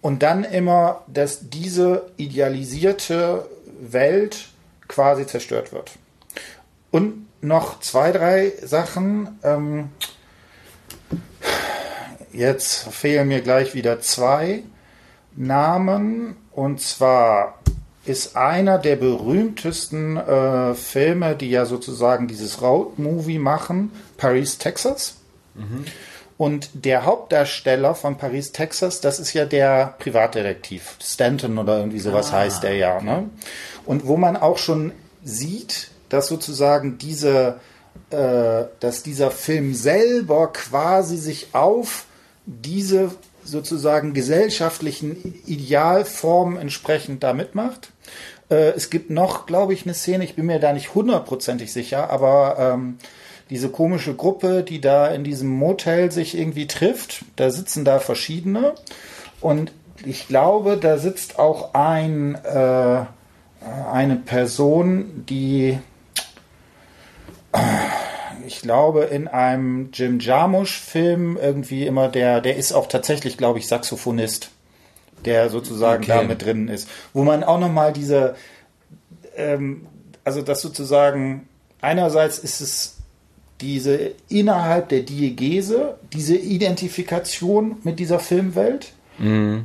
[0.00, 3.48] Und dann immer, dass diese idealisierte
[3.80, 4.48] Welt
[4.86, 5.92] quasi zerstört wird.
[6.90, 9.38] Und noch zwei, drei Sachen.
[9.42, 9.90] Ähm,
[12.32, 14.62] jetzt fehlen mir gleich wieder zwei
[15.36, 16.36] Namen.
[16.52, 17.58] Und zwar
[18.04, 25.16] ist einer der berühmtesten äh, Filme, die ja sozusagen dieses Road-Movie machen, Paris, Texas.
[25.54, 25.84] Mhm.
[26.38, 30.96] Und der Hauptdarsteller von Paris, Texas, das ist ja der Privatdetektiv.
[31.02, 33.00] Stanton oder irgendwie sowas ah, heißt der ja.
[33.02, 33.28] Ne?
[33.84, 34.92] Und wo man auch schon
[35.24, 37.58] sieht, dass sozusagen diese,
[38.10, 42.06] äh, dass dieser Film selber quasi sich auf
[42.46, 43.10] diese
[43.42, 47.90] sozusagen gesellschaftlichen Idealformen entsprechend da mitmacht.
[48.48, 52.10] Äh, es gibt noch, glaube ich, eine Szene, ich bin mir da nicht hundertprozentig sicher,
[52.10, 52.98] aber ähm,
[53.50, 57.24] diese komische Gruppe, die da in diesem Motel sich irgendwie trifft.
[57.36, 58.74] Da sitzen da verschiedene.
[59.40, 59.72] Und
[60.04, 63.04] ich glaube, da sitzt auch ein, äh,
[63.92, 65.78] eine Person, die,
[68.46, 73.66] ich glaube, in einem Jim Jarmusch-Film irgendwie immer der, der ist auch tatsächlich, glaube ich,
[73.66, 74.50] Saxophonist,
[75.24, 76.12] der sozusagen okay.
[76.12, 76.88] da mit drin ist.
[77.12, 78.36] Wo man auch nochmal diese,
[79.36, 79.86] ähm,
[80.22, 81.48] also das sozusagen,
[81.80, 82.97] einerseits ist es
[83.60, 88.92] diese innerhalb der Diegese, diese Identifikation mit dieser Filmwelt.
[89.18, 89.64] Mhm.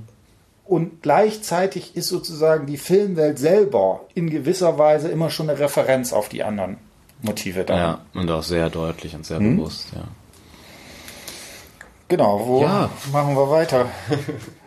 [0.66, 6.30] Und gleichzeitig ist sozusagen die Filmwelt selber in gewisser Weise immer schon eine Referenz auf
[6.30, 6.78] die anderen
[7.22, 7.78] Motive da.
[7.78, 9.58] Ja, und auch sehr deutlich und sehr mhm.
[9.58, 10.04] bewusst, ja.
[12.08, 12.90] Genau, wo ja.
[13.12, 13.88] machen wir weiter?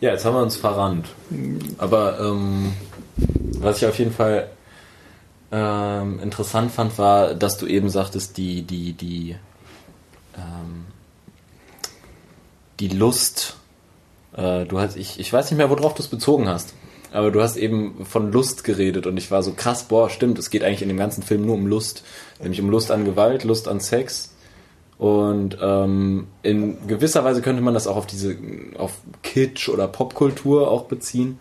[0.00, 1.08] Ja, jetzt haben wir uns verrannt.
[1.78, 2.72] Aber ähm,
[3.58, 4.48] was ich auf jeden Fall
[5.50, 9.36] ähm, interessant fand, war, dass du eben sagtest, die, die, die
[10.36, 10.86] ähm,
[12.80, 13.56] die Lust.
[14.36, 16.74] Äh, du hast, ich, ich weiß nicht mehr, worauf du es bezogen hast.
[17.12, 20.50] Aber du hast eben von Lust geredet und ich war so krass, boah, stimmt, es
[20.50, 22.04] geht eigentlich in dem ganzen Film nur um Lust.
[22.38, 24.34] Nämlich um Lust an Gewalt, Lust an Sex.
[24.98, 28.36] Und ähm, in gewisser Weise könnte man das auch auf diese,
[28.76, 31.38] auf Kitsch oder Popkultur auch beziehen.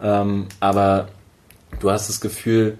[0.00, 1.08] Ähm, aber
[1.80, 2.78] du hast das Gefühl,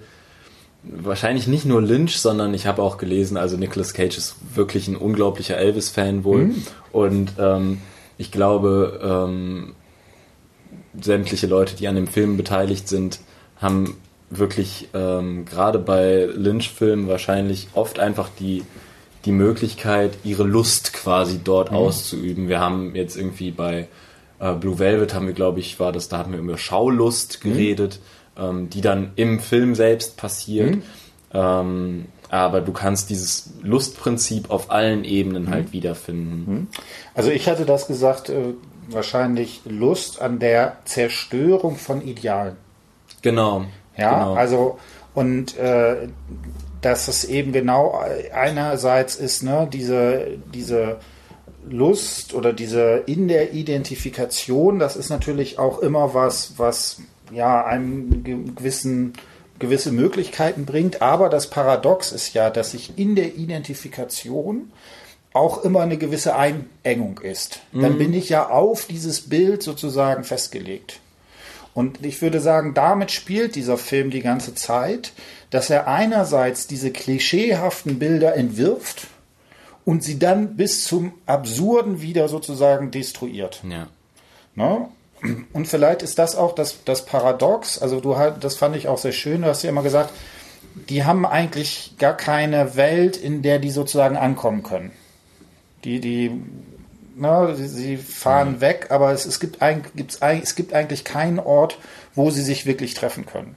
[0.83, 4.95] wahrscheinlich nicht nur Lynch, sondern ich habe auch gelesen, also Nicolas Cage ist wirklich ein
[4.95, 6.45] unglaublicher Elvis-Fan wohl.
[6.45, 6.63] Mhm.
[6.91, 7.81] Und ähm,
[8.17, 9.75] ich glaube, ähm,
[10.99, 13.19] sämtliche Leute, die an dem Film beteiligt sind,
[13.57, 13.97] haben
[14.29, 18.63] wirklich ähm, gerade bei Lynch-Filmen wahrscheinlich oft einfach die,
[19.29, 21.77] die Möglichkeit, ihre Lust quasi dort mhm.
[21.77, 22.49] auszuüben.
[22.49, 23.87] Wir haben jetzt irgendwie bei
[24.39, 27.49] äh, Blue Velvet haben wir, glaube ich, war das, da haben wir über Schaulust mhm.
[27.49, 27.99] geredet.
[28.01, 30.75] Mhm ähm, die dann im Film selbst passiert.
[30.75, 30.83] Mhm.
[31.33, 35.49] Ähm, aber du kannst dieses Lustprinzip auf allen Ebenen mhm.
[35.49, 36.51] halt wiederfinden.
[36.51, 36.67] Mhm.
[37.13, 38.53] Also ich hatte das gesagt, äh,
[38.87, 42.55] wahrscheinlich Lust an der Zerstörung von Idealen.
[43.21, 43.65] Genau.
[43.97, 44.33] Ja, genau.
[44.35, 44.79] also
[45.13, 46.07] und äh,
[46.81, 47.99] dass es eben genau
[48.33, 50.97] einerseits ist, ne, diese, diese
[51.69, 57.01] Lust oder diese in der Identifikation, das ist natürlich auch immer was, was
[57.31, 58.23] ja, einem
[58.55, 59.13] gewissen
[59.59, 61.01] gewisse Möglichkeiten bringt.
[61.01, 64.71] Aber das Paradox ist ja, dass sich in der Identifikation
[65.33, 67.59] auch immer eine gewisse Einengung ist.
[67.71, 67.81] Mhm.
[67.81, 71.01] Dann bin ich ja auf dieses Bild sozusagen festgelegt.
[71.73, 75.13] Und ich würde sagen, damit spielt dieser Film die ganze Zeit,
[75.49, 79.07] dass er einerseits diese klischeehaften Bilder entwirft
[79.85, 83.63] und sie dann bis zum Absurden wieder sozusagen destruiert.
[83.67, 83.87] Ja.
[84.55, 84.87] Ne?
[85.53, 87.79] Und vielleicht ist das auch das, das Paradox.
[87.79, 89.41] Also du halt, das fand ich auch sehr schön.
[89.41, 90.13] Du hast ja immer gesagt,
[90.89, 94.91] die haben eigentlich gar keine Welt, in der die sozusagen ankommen können.
[95.83, 96.31] Die, die,
[97.19, 98.61] na, sie, sie fahren mhm.
[98.61, 101.77] weg, aber es, es, gibt ein, gibt's ein, es gibt eigentlich keinen Ort,
[102.15, 103.55] wo sie sich wirklich treffen können.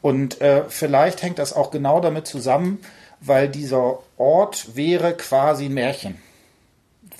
[0.00, 2.78] Und äh, vielleicht hängt das auch genau damit zusammen,
[3.20, 6.18] weil dieser Ort wäre quasi ein Märchen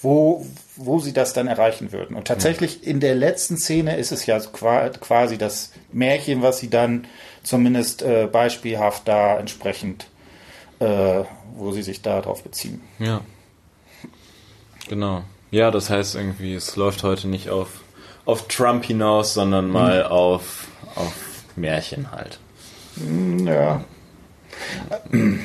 [0.01, 0.47] wo,
[0.77, 2.17] wo sie das dann erreichen würden.
[2.17, 7.07] Und tatsächlich in der letzten Szene ist es ja quasi das Märchen, was sie dann
[7.43, 10.09] zumindest äh, beispielhaft da entsprechend,
[10.79, 11.23] äh,
[11.57, 12.81] wo sie sich darauf beziehen.
[12.99, 13.23] Ja.
[14.89, 15.25] Genau.
[15.51, 17.81] Ja, das heißt irgendwie, es läuft heute nicht auf,
[18.25, 20.11] auf Trump hinaus, sondern mal mhm.
[20.11, 21.15] auf, auf
[21.57, 22.39] Märchen halt.
[22.97, 23.85] Hm, ja.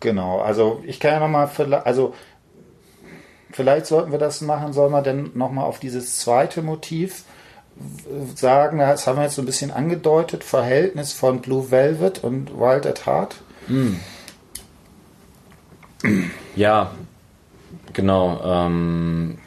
[0.00, 1.50] Genau, also ich kann ja nochmal,
[1.84, 2.14] also
[3.50, 7.24] vielleicht sollten wir das machen, soll man denn nochmal auf dieses zweite Motiv
[8.36, 12.86] sagen, das haben wir jetzt so ein bisschen angedeutet, Verhältnis von Blue Velvet und Wild
[12.86, 13.36] at Heart.
[13.66, 13.94] Mm.
[16.54, 16.92] Ja,
[17.92, 18.40] genau.
[18.44, 19.38] Ähm,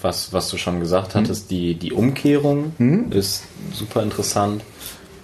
[0.00, 1.56] was, was du schon gesagt hattest, hm.
[1.56, 3.12] die, die Umkehrung hm.
[3.12, 4.62] ist super interessant.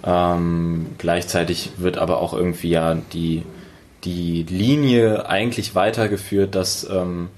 [0.03, 3.43] Ähm, gleichzeitig wird aber auch irgendwie ja die,
[4.03, 7.29] die Linie eigentlich weitergeführt, dass ähm,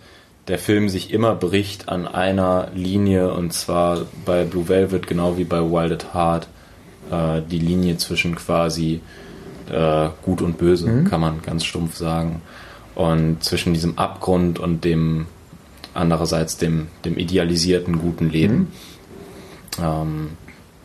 [0.48, 5.44] der Film sich immer bricht an einer Linie und zwar bei Blue Velvet genau wie
[5.44, 6.48] bei Wild at Heart
[7.12, 9.02] äh, die Linie zwischen quasi
[9.72, 11.06] äh, Gut und Böse, mhm.
[11.06, 12.42] kann man ganz stumpf sagen.
[12.96, 15.28] Und zwischen diesem Abgrund und dem
[15.94, 18.72] andererseits dem, dem idealisierten guten Leben,
[19.78, 19.84] mhm.
[19.84, 20.30] ähm,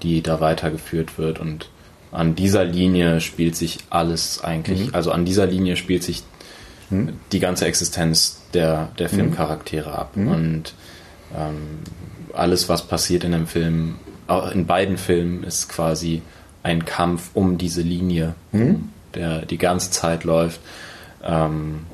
[0.02, 1.38] die da weitergeführt wird.
[1.38, 1.70] Und
[2.12, 4.94] an dieser Linie spielt sich alles eigentlich, mhm.
[4.94, 6.22] also an dieser Linie spielt sich
[6.90, 7.14] mhm.
[7.32, 9.14] die ganze Existenz der, der mhm.
[9.14, 10.16] Filmcharaktere ab.
[10.16, 10.28] Mhm.
[10.28, 10.74] Und
[11.36, 11.78] ähm,
[12.32, 13.96] alles, was passiert in dem Film,
[14.52, 16.22] in beiden Filmen, ist quasi
[16.62, 18.90] ein Kampf um diese Linie, mhm.
[19.14, 20.60] der die ganze Zeit läuft.
[21.22, 21.86] Ähm,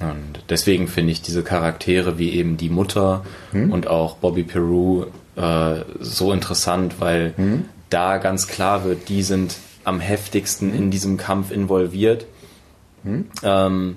[0.00, 3.72] und deswegen finde ich diese Charaktere wie eben die Mutter mhm.
[3.72, 7.66] und auch Bobby Peru äh, so interessant, weil mhm.
[7.90, 12.26] da ganz klar wird, die sind am heftigsten in diesem Kampf involviert.
[13.02, 13.26] Mhm.
[13.42, 13.96] Ähm,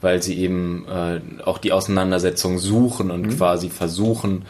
[0.00, 3.36] weil sie eben äh, auch die Auseinandersetzung suchen und mhm.
[3.36, 4.44] quasi versuchen,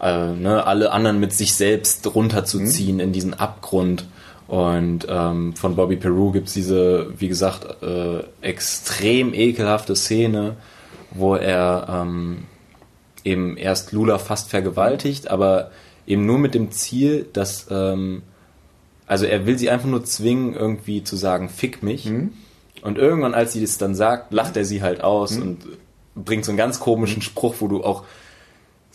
[0.00, 3.00] äh, ne, alle anderen mit sich selbst runterzuziehen mhm.
[3.00, 4.06] in diesen Abgrund.
[4.48, 10.56] Und ähm, von Bobby Peru gibt es diese, wie gesagt, äh, extrem ekelhafte Szene,
[11.10, 12.44] wo er ähm,
[13.24, 15.72] eben erst Lula fast vergewaltigt, aber
[16.06, 18.22] eben nur mit dem Ziel, dass, ähm,
[19.06, 22.06] also er will sie einfach nur zwingen, irgendwie zu sagen, fick mich.
[22.06, 22.32] Mhm.
[22.82, 25.42] Und irgendwann, als sie das dann sagt, lacht er sie halt aus mhm.
[25.42, 25.58] und
[26.14, 28.04] bringt so einen ganz komischen Spruch, wo du auch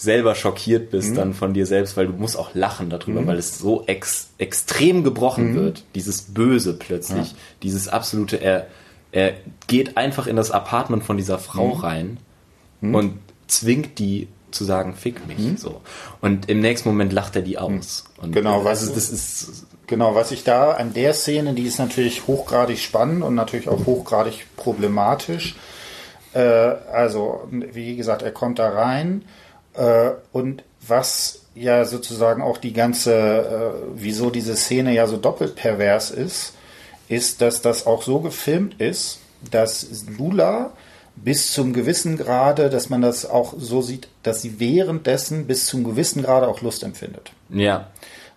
[0.02, 1.16] selber schockiert bist mhm.
[1.16, 3.28] dann von dir selbst, weil du musst auch lachen darüber, mhm.
[3.28, 5.56] weil es so ex extrem gebrochen mhm.
[5.56, 5.84] wird.
[5.94, 7.38] Dieses Böse plötzlich, ja.
[7.62, 8.66] dieses absolute, er,
[9.12, 9.34] er
[9.68, 11.82] geht einfach in das Apartment von dieser Frau mhm.
[11.82, 12.18] rein
[12.82, 12.96] mhm.
[12.96, 15.38] und zwingt die zu sagen, fick mich.
[15.38, 15.58] Mhm.
[15.58, 15.82] So.
[16.20, 18.06] Und im nächsten Moment lacht er die aus.
[18.20, 19.68] Und genau, was also, das ist.
[19.86, 23.86] Genau, was ich da an der Szene, die ist natürlich hochgradig spannend und natürlich auch
[23.86, 25.56] hochgradig problematisch.
[26.34, 29.26] Äh, also, wie gesagt, er kommt da rein
[29.74, 35.56] äh, und was ja sozusagen auch die ganze, äh, wieso diese Szene ja so doppelt
[35.56, 36.54] pervers ist,
[37.08, 39.20] ist, dass das auch so gefilmt ist,
[39.50, 40.72] dass Lula
[41.16, 45.84] bis zum gewissen Grade, dass man das auch so sieht, dass sie währenddessen bis zum
[45.84, 47.32] gewissen Grade auch Lust empfindet.
[47.50, 47.88] Ja.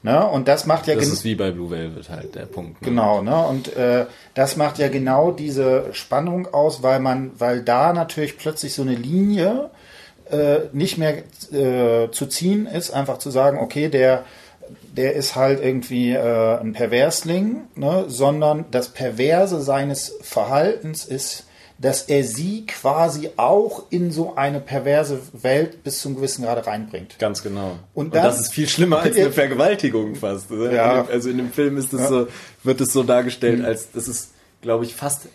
[0.03, 0.27] Ne?
[0.27, 2.83] Und das macht ja Das ist wie bei Blue Velvet halt der Punkt.
[2.83, 2.89] Ne?
[2.89, 3.39] Genau, ne?
[3.47, 4.05] Und äh,
[4.35, 8.97] das macht ja genau diese Spannung aus, weil man, weil da natürlich plötzlich so eine
[8.97, 9.71] Linie
[10.31, 11.19] äh, nicht mehr
[11.53, 14.25] äh, zu ziehen ist, einfach zu sagen, okay, der
[14.97, 18.05] der ist halt irgendwie äh, ein Perversling, ne?
[18.09, 21.45] sondern das Perverse seines Verhaltens ist
[21.79, 27.19] dass er sie quasi auch in so eine perverse Welt bis zum gewissen Grade reinbringt.
[27.19, 27.79] Ganz genau.
[27.95, 30.51] Und, Und das ist viel schlimmer als eine Vergewaltigung fast.
[30.51, 31.05] Ja.
[31.07, 32.09] Also in dem Film ist das ja.
[32.09, 32.29] so,
[32.63, 33.65] wird es so dargestellt, mhm.
[33.65, 34.31] als das ist,
[34.63, 35.29] glaube ich, fast,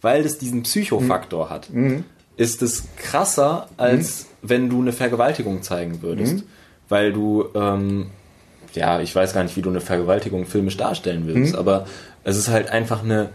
[0.00, 1.50] weil das diesen Psychofaktor mhm.
[1.50, 2.04] hat, mhm.
[2.36, 4.48] Ist es krasser, als mhm.
[4.48, 6.36] wenn du eine Vergewaltigung zeigen würdest.
[6.36, 6.42] Mhm.
[6.88, 8.06] Weil du, ähm,
[8.74, 11.58] ja, ich weiß gar nicht, wie du eine Vergewaltigung filmisch darstellen würdest, mhm.
[11.58, 11.86] aber
[12.24, 13.30] es ist halt einfach eine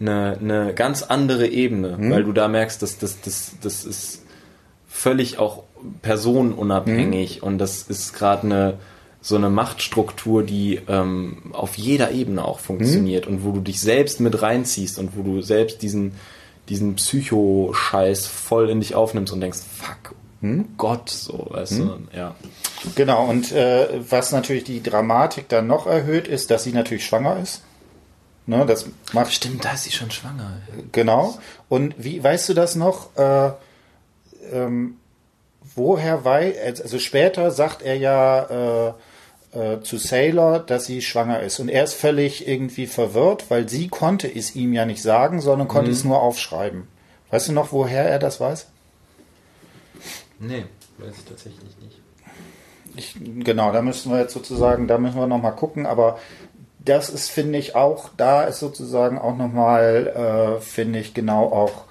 [0.00, 2.10] eine, eine ganz andere Ebene, mhm.
[2.10, 4.22] weil du da merkst, dass das, das, das ist
[4.88, 5.64] völlig auch
[6.02, 7.46] personenunabhängig mhm.
[7.46, 8.74] und das ist gerade eine
[9.22, 13.36] so eine Machtstruktur, die ähm, auf jeder Ebene auch funktioniert mhm.
[13.36, 16.12] und wo du dich selbst mit reinziehst und wo du selbst diesen,
[16.68, 20.68] diesen Psycho-Scheiß voll in dich aufnimmst und denkst, fuck, hm?
[20.76, 22.08] Gott, so, weißt hm?
[22.10, 22.34] du, ja.
[22.94, 27.38] Genau, und äh, was natürlich die Dramatik dann noch erhöht, ist, dass sie natürlich schwanger
[27.40, 27.62] ist.
[28.48, 30.58] Ne, das macht, Stimmt, da ist sie schon schwanger.
[30.92, 31.36] Genau.
[31.68, 33.16] Und wie weißt du das noch?
[33.16, 33.50] Äh,
[34.52, 34.98] ähm,
[35.74, 38.92] woher weiß, also später sagt er ja äh,
[39.56, 41.58] äh, zu Sailor, dass sie schwanger ist.
[41.60, 45.66] Und er ist völlig irgendwie verwirrt, weil sie konnte es ihm ja nicht sagen, sondern
[45.66, 45.96] konnte mhm.
[45.96, 46.88] es nur aufschreiben.
[47.30, 48.66] Weißt du noch, woher er das weiß?
[50.38, 50.64] Nee,
[50.98, 52.00] weiß ich tatsächlich nicht.
[52.96, 56.18] Ich, genau, da müssen wir jetzt sozusagen, da müssen wir nochmal gucken, aber
[56.78, 61.84] das ist, finde ich, auch, da ist sozusagen auch nochmal, äh, finde ich, genau auch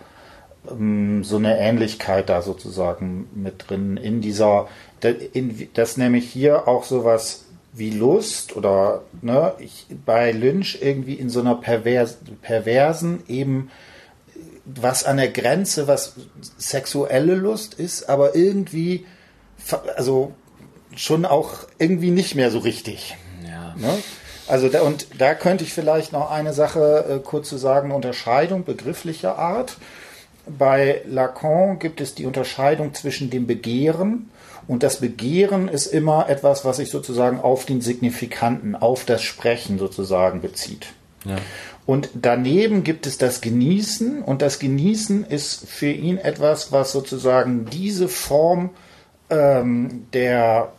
[0.71, 4.67] ähm, so eine Ähnlichkeit da sozusagen mit drin in dieser,
[5.33, 7.44] in, das nämlich hier auch sowas
[7.75, 13.69] wie Lust oder ne, ich, bei Lynch irgendwie in so einer pervers, perversen eben
[14.65, 16.13] was an der Grenze, was
[16.57, 19.05] sexuelle Lust ist, aber irgendwie,
[19.95, 20.33] also
[20.95, 23.15] schon auch irgendwie nicht mehr so richtig.
[23.45, 23.75] Ja.
[23.77, 23.93] Ne?
[24.47, 28.63] Also da, und da könnte ich vielleicht noch eine Sache äh, kurz zu sagen, Unterscheidung
[28.63, 29.77] begrifflicher Art.
[30.47, 34.29] Bei Lacan gibt es die Unterscheidung zwischen dem Begehren
[34.67, 39.77] und das Begehren ist immer etwas, was sich sozusagen auf den Signifikanten, auf das Sprechen
[39.77, 40.87] sozusagen bezieht.
[41.23, 41.35] Ja.
[41.85, 47.65] Und daneben gibt es das Genießen und das Genießen ist für ihn etwas, was sozusagen
[47.65, 48.71] diese Form
[49.29, 50.73] ähm, der,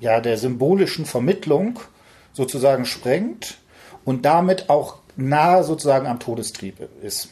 [0.00, 1.80] ja, der symbolischen Vermittlung
[2.32, 3.58] sozusagen sprengt
[4.04, 7.28] und damit auch nahe sozusagen am Todestrieb ist.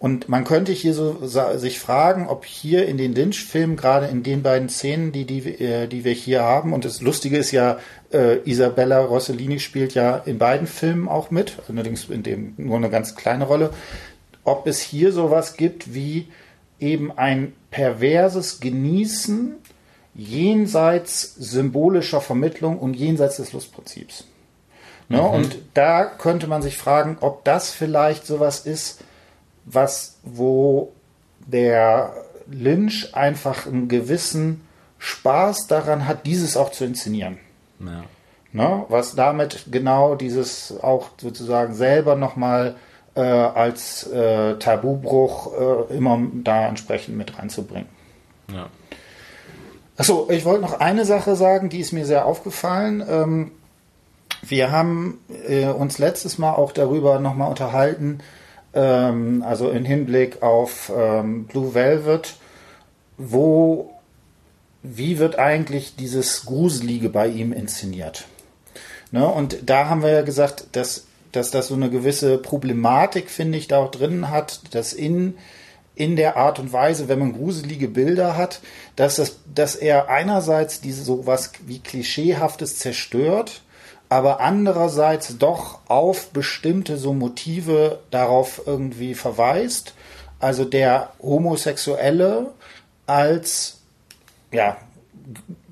[0.00, 4.42] Und man könnte hier so sich fragen, ob hier in den Lynch-Filmen, gerade in den
[4.42, 7.78] beiden Szenen, die, die, äh, die wir hier haben, und das Lustige ist ja,
[8.12, 12.90] äh, Isabella Rossellini spielt ja in beiden Filmen auch mit, allerdings in dem nur eine
[12.90, 13.70] ganz kleine Rolle,
[14.44, 16.28] ob es hier sowas gibt wie
[16.78, 19.56] eben ein perverses Genießen
[20.14, 24.24] jenseits symbolischer Vermittlung und jenseits des Lustprinzips.
[25.08, 25.18] Ne?
[25.18, 25.24] Mhm.
[25.24, 29.02] Und da könnte man sich fragen, ob das vielleicht sowas ist,
[29.70, 30.92] was, wo
[31.46, 32.12] der
[32.46, 34.62] Lynch einfach einen gewissen
[34.98, 37.38] Spaß daran hat, dieses auch zu inszenieren.
[37.80, 38.04] Ja.
[38.52, 38.84] Ne?
[38.88, 42.76] Was damit genau dieses auch sozusagen selber nochmal
[43.14, 45.52] äh, als äh, Tabubruch
[45.90, 47.88] äh, immer da entsprechend mit reinzubringen.
[48.52, 48.68] Ja.
[49.96, 53.04] Achso, ich wollte noch eine Sache sagen, die ist mir sehr aufgefallen.
[53.06, 53.50] Ähm,
[54.42, 58.20] wir haben äh, uns letztes Mal auch darüber nochmal unterhalten,
[58.74, 62.36] ähm, also im Hinblick auf ähm, Blue Velvet,
[63.16, 63.92] wo,
[64.82, 68.26] wie wird eigentlich dieses Gruselige bei ihm inszeniert?
[69.10, 69.26] Ne?
[69.26, 73.68] Und da haben wir ja gesagt, dass, dass das so eine gewisse Problematik, finde ich,
[73.68, 75.34] da auch drin hat, dass in
[75.98, 78.60] in der Art und Weise, wenn man gruselige Bilder hat,
[78.94, 83.62] dass, das, dass er einerseits diese sowas wie Klischeehaftes zerstört,
[84.08, 89.94] aber andererseits doch auf bestimmte so Motive darauf irgendwie verweist,
[90.40, 92.52] also der Homosexuelle
[93.06, 93.80] als
[94.52, 94.78] ja,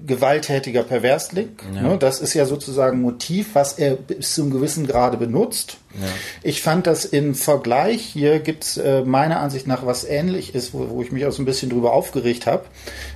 [0.06, 1.56] gewalttätiger Perversling.
[1.74, 1.82] Ja.
[1.82, 5.78] Ne, das ist ja sozusagen ein Motiv, was er bis zu einem gewissen Grade benutzt.
[5.94, 6.06] Ja.
[6.42, 10.74] Ich fand das im Vergleich, hier gibt es äh, meiner Ansicht nach was ähnlich ist,
[10.74, 12.64] wo, wo, ich mich auch so ein bisschen drüber aufgeregt habe.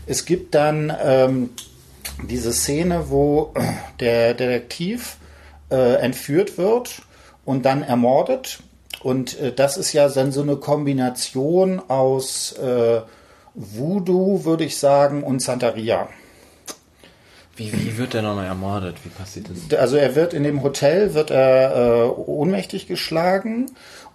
[0.07, 1.51] Es gibt dann ähm,
[2.29, 3.53] diese Szene, wo
[4.01, 5.17] der Detektiv
[5.71, 7.03] äh, entführt wird
[7.45, 8.61] und dann ermordet.
[9.03, 13.01] Und äh, das ist ja dann so eine Kombination aus äh,
[13.55, 16.09] Voodoo, würde ich sagen, und Santeria.
[17.57, 18.97] Wie, wie wird der nochmal ermordet?
[19.05, 19.79] Wie passiert das?
[19.79, 23.67] Also er wird in dem Hotel wird er äh, ohnmächtig geschlagen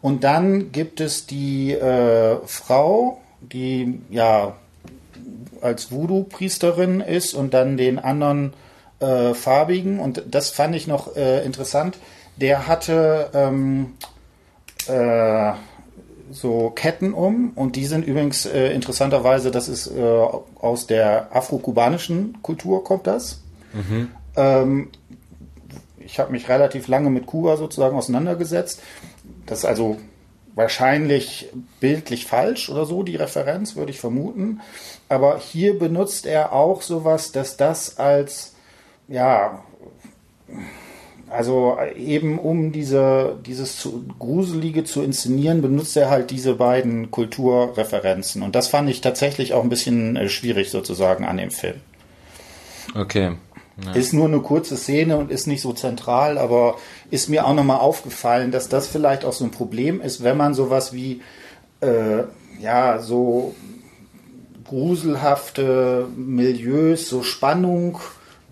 [0.01, 4.55] und dann gibt es die äh, Frau, die ja
[5.61, 8.53] als Voodoo-Priesterin ist und dann den anderen
[8.99, 11.97] äh, farbigen und das fand ich noch äh, interessant.
[12.37, 13.93] Der hatte ähm,
[14.87, 15.53] äh,
[16.31, 22.41] so Ketten um und die sind übrigens äh, interessanterweise, das ist äh, aus der afro-kubanischen
[22.41, 23.41] Kultur kommt das.
[23.73, 24.09] Mhm.
[24.35, 24.89] Ähm,
[25.99, 28.81] ich habe mich relativ lange mit Kuba sozusagen auseinandergesetzt.
[29.45, 29.97] Das ist also
[30.55, 31.49] wahrscheinlich
[31.79, 34.61] bildlich falsch oder so, die Referenz, würde ich vermuten.
[35.09, 38.55] Aber hier benutzt er auch sowas, dass das als,
[39.07, 39.63] ja,
[41.29, 48.41] also eben um diese, dieses zu, Gruselige zu inszenieren, benutzt er halt diese beiden Kulturreferenzen.
[48.41, 51.81] Und das fand ich tatsächlich auch ein bisschen äh, schwierig sozusagen an dem Film.
[52.95, 53.35] Okay.
[53.84, 53.91] Ja.
[53.91, 56.78] Ist nur eine kurze Szene und ist nicht so zentral, aber
[57.11, 60.53] ist mir auch nochmal aufgefallen, dass das vielleicht auch so ein Problem ist, wenn man
[60.53, 61.21] sowas wie,
[61.82, 62.23] äh,
[62.61, 63.53] ja, so
[64.63, 67.99] gruselhafte Milieus, so Spannung,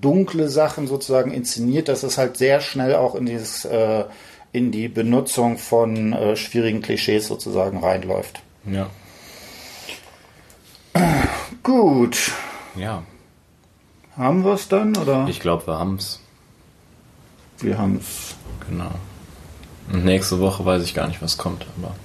[0.02, 4.04] dunkle Sachen sozusagen inszeniert, dass es halt sehr schnell auch in dieses äh,
[4.52, 8.42] in die Benutzung von äh, schwierigen Klischees sozusagen reinläuft.
[8.66, 8.90] Ja.
[11.64, 12.32] Gut.
[12.76, 13.04] Ja.
[14.18, 15.26] Haben wir es dann oder?
[15.28, 16.20] Ich glaube, wir haben es.
[17.60, 18.36] Wir haben es.
[18.70, 18.92] Genau.
[19.92, 21.96] Und nächste Woche weiß ich gar nicht, was kommt, aber.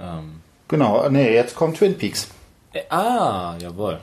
[0.00, 0.40] Ähm.
[0.68, 2.28] Genau, nee, jetzt kommt Twin Peaks.
[2.72, 4.00] Äh, ah, jawohl.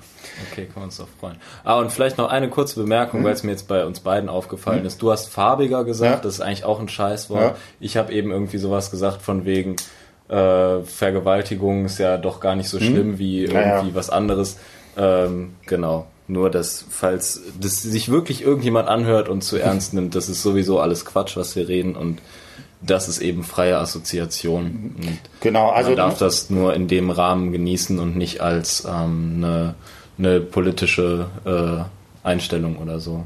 [0.51, 1.37] Okay, können wir uns doch freuen.
[1.63, 3.25] Ah, und vielleicht noch eine kurze Bemerkung, mhm.
[3.25, 4.85] weil es mir jetzt bei uns beiden aufgefallen mhm.
[4.85, 5.01] ist.
[5.01, 6.21] Du hast farbiger gesagt, ja.
[6.21, 7.41] das ist eigentlich auch ein Scheißwort.
[7.41, 7.55] Ja.
[7.79, 9.75] Ich habe eben irgendwie sowas gesagt von wegen
[10.29, 12.83] äh, Vergewaltigung ist ja doch gar nicht so mhm.
[12.83, 14.57] schlimm wie irgendwie ja, was anderes.
[14.95, 16.07] Ähm, genau.
[16.31, 20.79] Nur, dass, falls das sich wirklich irgendjemand anhört und zu ernst nimmt, das ist sowieso
[20.79, 22.21] alles Quatsch, was wir reden und
[22.81, 24.95] das ist eben freie Assoziation.
[24.95, 29.43] Und genau, also man darf das nur in dem Rahmen genießen und nicht als ähm,
[29.43, 29.75] eine,
[30.17, 33.25] eine politische äh, Einstellung oder so.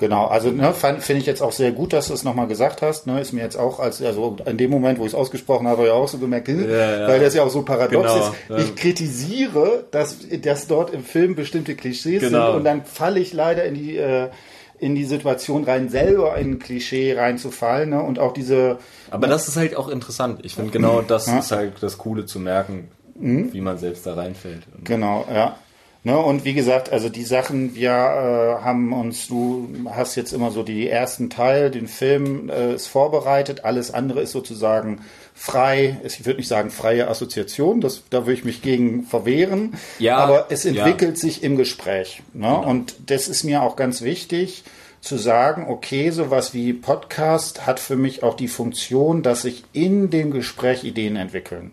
[0.00, 3.06] Genau, also ne, finde ich jetzt auch sehr gut, dass du es nochmal gesagt hast.
[3.06, 5.88] Ne, ist mir jetzt auch, als also in dem Moment, wo ich es ausgesprochen habe,
[5.88, 7.06] ja auch so gemerkt, ja, ja.
[7.06, 8.32] weil das ja auch so paradox genau, ist.
[8.48, 8.56] Ja.
[8.56, 12.46] Ich kritisiere, dass, dass dort im Film bestimmte Klischees genau.
[12.46, 14.30] sind und dann falle ich leider in die äh,
[14.78, 18.02] in die Situation rein, selber in ein Klischee reinzufallen ne?
[18.02, 18.78] und auch diese.
[19.10, 19.34] Aber ne?
[19.34, 20.40] das ist halt auch interessant.
[20.44, 21.40] Ich finde genau das ja.
[21.40, 23.52] ist halt das Coole zu merken, mhm.
[23.52, 24.62] wie man selbst da reinfällt.
[24.82, 25.56] Genau, ja.
[26.02, 30.50] Ne, und wie gesagt, also die Sachen, wir äh, haben uns, du hast jetzt immer
[30.50, 35.02] so die ersten Teil, den Film äh, ist vorbereitet, alles andere ist sozusagen
[35.34, 40.16] frei, ich würde nicht sagen freie Assoziation, das, da würde ich mich gegen verwehren, ja,
[40.16, 41.20] aber es entwickelt ja.
[41.20, 42.22] sich im Gespräch.
[42.32, 42.46] Ne?
[42.46, 42.66] Genau.
[42.66, 44.64] Und das ist mir auch ganz wichtig
[45.02, 50.08] zu sagen, okay, sowas wie Podcast hat für mich auch die Funktion, dass sich in
[50.08, 51.72] dem Gespräch Ideen entwickeln.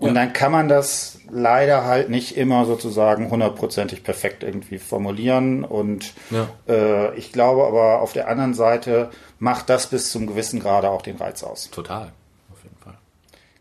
[0.00, 0.14] Und ja.
[0.14, 5.62] dann kann man das leider halt nicht immer sozusagen hundertprozentig perfekt irgendwie formulieren.
[5.62, 6.48] Und ja.
[6.68, 11.02] äh, ich glaube aber auf der anderen Seite macht das bis zum gewissen Grade auch
[11.02, 11.70] den Reiz aus.
[11.70, 12.12] Total.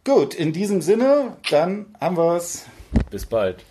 [0.05, 2.65] Gut, in diesem Sinne, dann haben wir es.
[3.11, 3.63] Bis bald.